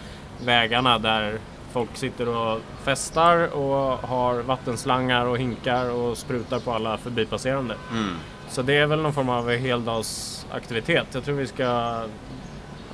vägarna 0.45 0.99
där 0.99 1.39
folk 1.73 1.97
sitter 1.97 2.29
och 2.29 2.61
festar 2.85 3.57
och 3.57 3.99
har 4.09 4.43
vattenslangar 4.43 5.27
och 5.27 5.39
hinkar 5.39 5.91
och 5.91 6.19
sprutar 6.19 6.61
på 6.61 6.73
alla 6.73 6.99
förbipasserande. 6.99 7.77
Mm. 7.91 8.15
Så 8.49 8.63
det 8.63 8.75
är 8.75 8.87
väl 8.87 9.03
någon 9.03 9.13
form 9.13 9.29
av 9.29 9.51
heldagsaktivitet. 9.51 11.07
Jag 11.13 11.25
tror 11.25 11.35
vi 11.35 11.47
ska 11.47 12.01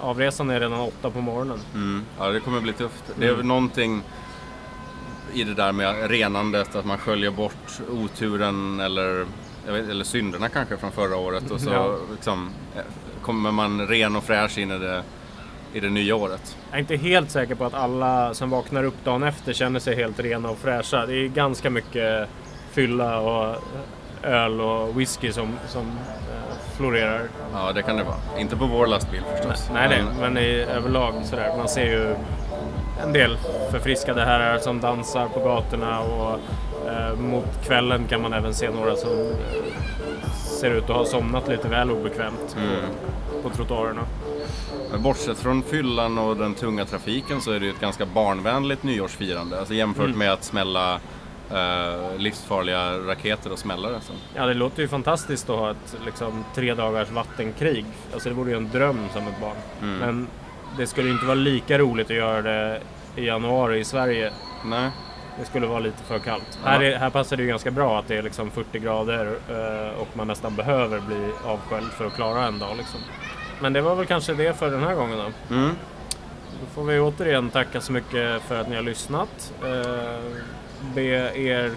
Avresan 0.01 0.51
är 0.51 0.61
redan 0.61 0.81
åtta 0.81 1.11
på 1.11 1.21
morgonen. 1.21 1.61
Mm. 1.75 2.05
Ja, 2.19 2.29
det 2.29 2.41
kommer 2.41 2.61
bli 2.61 2.73
tufft. 2.73 3.05
Det 3.17 3.27
är 3.27 3.35
väl 3.35 3.47
någonting 3.47 4.03
i 5.33 5.45
det 5.45 5.55
där 5.55 5.73
med 5.73 6.11
renandet, 6.11 6.75
att 6.75 6.85
man 6.85 6.99
sköljer 6.99 7.31
bort 7.31 7.81
oturen 7.91 8.81
eller, 8.81 9.27
vet, 9.67 9.89
eller 9.89 10.05
synderna 10.05 10.49
kanske 10.49 10.77
från 10.77 10.93
förra 10.93 11.17
året 11.17 11.51
och 11.51 11.61
så 11.61 11.71
Ja. 11.71 11.97
liksom, 12.13 12.51
eh, 12.77 12.83
kommer 13.23 13.53
man 13.53 13.87
ren 13.87 14.17
och 14.17 14.25
fräsch 14.25 14.59
in 14.59 14.71
i 14.71 14.79
det, 14.79 15.03
i 15.73 15.81
det 15.81 15.91
nya 15.91 16.17
året. 16.17 16.57
Jag 16.71 16.77
är 16.77 16.81
inte 16.81 16.97
helt 16.97 17.31
säker 17.31 17.55
på 17.55 17.65
att 17.65 17.75
alla 17.75 18.35
som 18.35 18.51
vaknar 18.51 18.85
upp 18.85 19.05
dagen 19.05 19.23
efter 19.23 19.53
känner 19.53 19.81
sig 19.81 19.97
helt 19.97 20.21
rena 20.21 20.51
och 20.51 20.59
fräscha. 20.59 21.07
Det 21.07 21.15
är 21.15 21.29
ganska 21.29 21.71
mycket 21.71 22.29
fylla 22.73 23.19
och 23.21 23.57
öl 24.23 24.61
och 24.61 25.01
whisky 25.01 25.33
som, 25.33 25.59
som 25.69 25.83
eh, 25.87 26.77
florerar. 26.77 27.23
Ja, 27.53 27.73
det 27.73 27.83
kan 27.83 27.97
det 27.97 28.05
vara. 28.05 28.17
Inte 28.39 28.57
på 28.57 28.67
vår 28.67 28.87
lastbil 28.87 29.23
förstås. 29.37 29.71
Nej, 29.75 29.89
nej, 29.89 30.03
Men- 30.03 30.33
men 30.35 30.45
i 30.45 30.49
överlag 30.61 31.15
sådär. 31.25 31.55
Man 31.59 31.69
ser 31.69 31.85
ju 31.87 32.15
en 33.03 33.13
del 33.13 33.39
förfriskade 33.71 34.25
herrar 34.25 34.59
som 34.59 34.81
dansar 34.81 35.29
på 35.29 35.41
gatorna 35.41 36.01
och 36.01 36.39
mot 37.19 37.65
kvällen 37.67 38.07
kan 38.09 38.23
man 38.23 38.33
även 38.33 38.55
se 38.55 38.71
några 38.71 38.97
som 38.97 39.11
eh, 39.11 40.23
ser 40.61 40.71
ut 40.71 40.83
att 40.91 40.97
ha 40.97 41.05
somnat 41.05 41.49
lite 41.49 41.69
väl 41.69 41.91
obekvämt 41.91 42.57
Mm. 42.59 42.69
på, 43.43 43.49
på 43.49 43.55
trottoarerna. 43.57 44.01
Bortsett 44.99 45.39
från 45.39 45.63
fyllan 45.63 46.19
och 46.19 46.37
den 46.37 46.55
tunga 46.55 46.85
trafiken 46.85 47.41
så 47.41 47.53
är 47.53 47.61
det 47.61 47.67
ju 47.67 47.73
ett 47.73 47.81
ganska 47.81 48.07
barnvänligt 48.07 48.83
nyårsfirande. 48.83 49.59
Alltså 49.59 49.75
jämfört 49.75 50.05
Mm. 50.07 50.19
med 50.19 50.33
att 50.33 50.45
smälla 50.45 50.95
eh, 51.51 52.17
livsfarliga 52.19 52.99
raketer 52.99 53.53
och 53.53 53.59
smällare. 53.59 54.01
Så. 54.01 54.13
Ja, 54.35 54.47
det 54.47 54.55
låter 54.55 54.83
ju 54.83 54.89
fantastiskt 54.89 55.51
att 55.51 55.59
ha 55.59 55.71
ett 55.71 55.97
liksom, 56.05 56.45
tre 56.55 56.75
dagars 56.75 57.11
vattenkrig. 57.11 57.85
Alltså 58.13 58.29
det 58.29 58.35
vore 58.35 58.51
ju 58.51 58.57
en 58.57 58.71
dröm 58.71 58.99
som 59.13 59.23
ett 59.29 59.41
barn. 59.41 59.57
Mm. 59.83 59.99
Men 59.99 60.27
det 60.79 60.87
skulle 60.87 61.11
inte 61.11 61.25
vara 61.25 61.35
lika 61.35 61.79
roligt 61.79 62.11
att 62.11 62.17
göra 62.17 62.43
det 62.43 62.81
i 63.17 63.27
januari 63.27 63.79
i 63.79 63.85
Sverige. 63.85 64.33
Nej. 64.65 64.91
Det 65.39 65.45
skulle 65.45 65.67
vara 65.67 65.79
lite 65.81 66.03
för 66.03 66.19
kallt. 66.19 66.59
Ja. 66.65 66.69
Här, 66.71 66.83
är, 66.83 66.99
här 66.99 67.11
passar 67.11 67.37
det 67.37 67.43
ju 67.43 67.49
ganska 67.49 67.71
bra 67.71 67.99
att 67.99 68.09
det 68.09 68.17
är 68.17 68.23
liksom 68.23 68.51
40 68.51 68.79
grader 68.79 69.27
eh, 69.49 70.01
och 70.01 70.09
man 70.13 70.27
nästan 70.27 70.57
behöver 70.57 71.01
bli 71.01 71.31
avsköljd 71.45 71.87
för 71.93 72.07
att 72.07 72.15
klara 72.15 72.47
en 72.47 72.59
dag. 72.59 72.77
Liksom. 72.77 73.01
Men 73.61 73.73
det 73.73 73.81
var 73.81 73.95
väl 73.95 74.07
kanske 74.07 74.35
det 74.35 74.59
för 74.59 74.71
den 74.71 74.83
här 74.83 74.95
gången 74.95 75.19
då. 75.19 75.55
Mm. 75.55 75.71
Då 76.61 76.67
får 76.75 76.85
vi 76.85 77.01
återigen 77.01 77.51
tacka 77.51 77.81
så 77.81 77.93
mycket 77.93 78.43
för 78.43 78.61
att 78.61 78.69
ni 78.69 78.77
har 78.77 78.83
lyssnat. 78.83 79.53
Eh, 79.63 80.21
be 80.95 81.03
er 81.39 81.71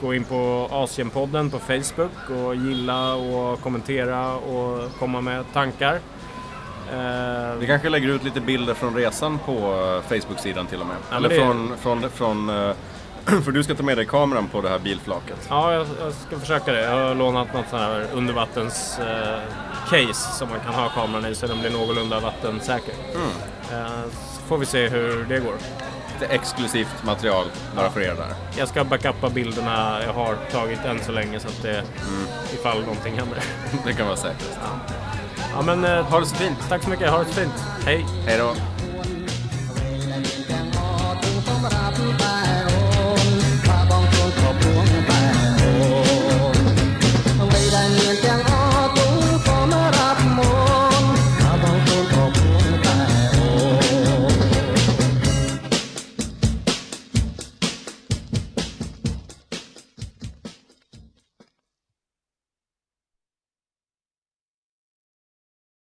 gå 0.00 0.14
in 0.14 0.24
på 0.24 0.68
Asienpodden 0.72 1.50
på 1.50 1.58
Facebook 1.58 2.30
och 2.44 2.54
gilla 2.54 3.14
och 3.14 3.60
kommentera 3.60 4.34
och 4.34 4.98
komma 4.98 5.20
med 5.20 5.44
tankar. 5.52 5.98
Eh, 6.92 7.54
Vi 7.58 7.66
kanske 7.66 7.88
lägger 7.88 8.08
ut 8.08 8.24
lite 8.24 8.40
bilder 8.40 8.74
från 8.74 8.94
resan 8.94 9.38
på 9.38 9.52
eh, 9.52 10.02
Facebook-sidan 10.08 10.66
till 10.66 10.80
och 10.80 10.86
med. 10.86 10.96
Ja, 11.10 11.16
Eller 11.16 11.28
det- 11.28 11.34
från, 11.36 11.76
från, 11.76 12.10
från 12.10 12.48
eh, 12.50 12.72
för 13.44 13.52
du 13.52 13.64
ska 13.64 13.74
ta 13.74 13.82
med 13.82 13.98
dig 13.98 14.06
kameran 14.06 14.48
på 14.48 14.60
det 14.60 14.68
här 14.68 14.78
bilflaket. 14.78 15.46
Ja, 15.48 15.72
jag, 15.72 15.86
jag 16.00 16.12
ska 16.12 16.38
försöka 16.38 16.72
det. 16.72 16.80
Jag 16.80 16.90
har 17.08 17.14
lånat 17.14 17.54
något 17.54 17.68
sånt 17.70 17.82
här 17.82 18.06
undervattens 18.14 18.98
eh, 18.98 19.38
case 19.90 20.32
som 20.38 20.48
man 20.48 20.60
kan 20.60 20.74
ha 20.74 20.88
kameran 20.88 21.26
i 21.26 21.34
så 21.34 21.46
den 21.46 21.60
blir 21.60 21.70
någorlunda 21.70 22.20
vattensäker. 22.20 22.94
Mm. 23.14 23.28
Eh, 23.84 24.02
så 24.34 24.40
får 24.46 24.58
vi 24.58 24.66
se 24.66 24.88
hur 24.88 25.24
det 25.28 25.38
går. 25.38 25.54
Lite 26.20 26.34
exklusivt 26.34 27.04
material 27.04 27.46
bara 27.76 27.90
för 27.90 28.00
er 28.00 28.14
där. 28.14 28.34
Jag 28.58 28.68
ska 28.68 28.84
backuppa 28.84 29.30
bilderna 29.30 30.00
jag 30.06 30.12
har 30.12 30.36
tagit 30.50 30.84
än 30.84 30.98
så 31.04 31.12
länge 31.12 31.40
så 31.40 31.48
att 31.48 31.62
det 31.62 31.82
ifall 32.54 32.80
någonting 32.80 33.18
händer. 33.18 33.38
Det 33.84 33.92
kan 33.92 34.06
vara 34.06 34.16
säkert. 34.16 34.58
Ja, 35.54 35.62
men 35.62 35.84
eh, 35.84 36.04
Ha 36.04 36.20
det 36.20 36.26
så 36.26 36.34
fint. 36.34 36.58
tack 36.68 36.82
så 36.82 36.90
mycket. 36.90 37.10
Ha 37.10 37.18
det 37.18 37.24
så 37.24 37.32
fint. 37.32 37.64
Hej! 37.84 38.06
Hej 38.26 38.38
då. 38.38 38.77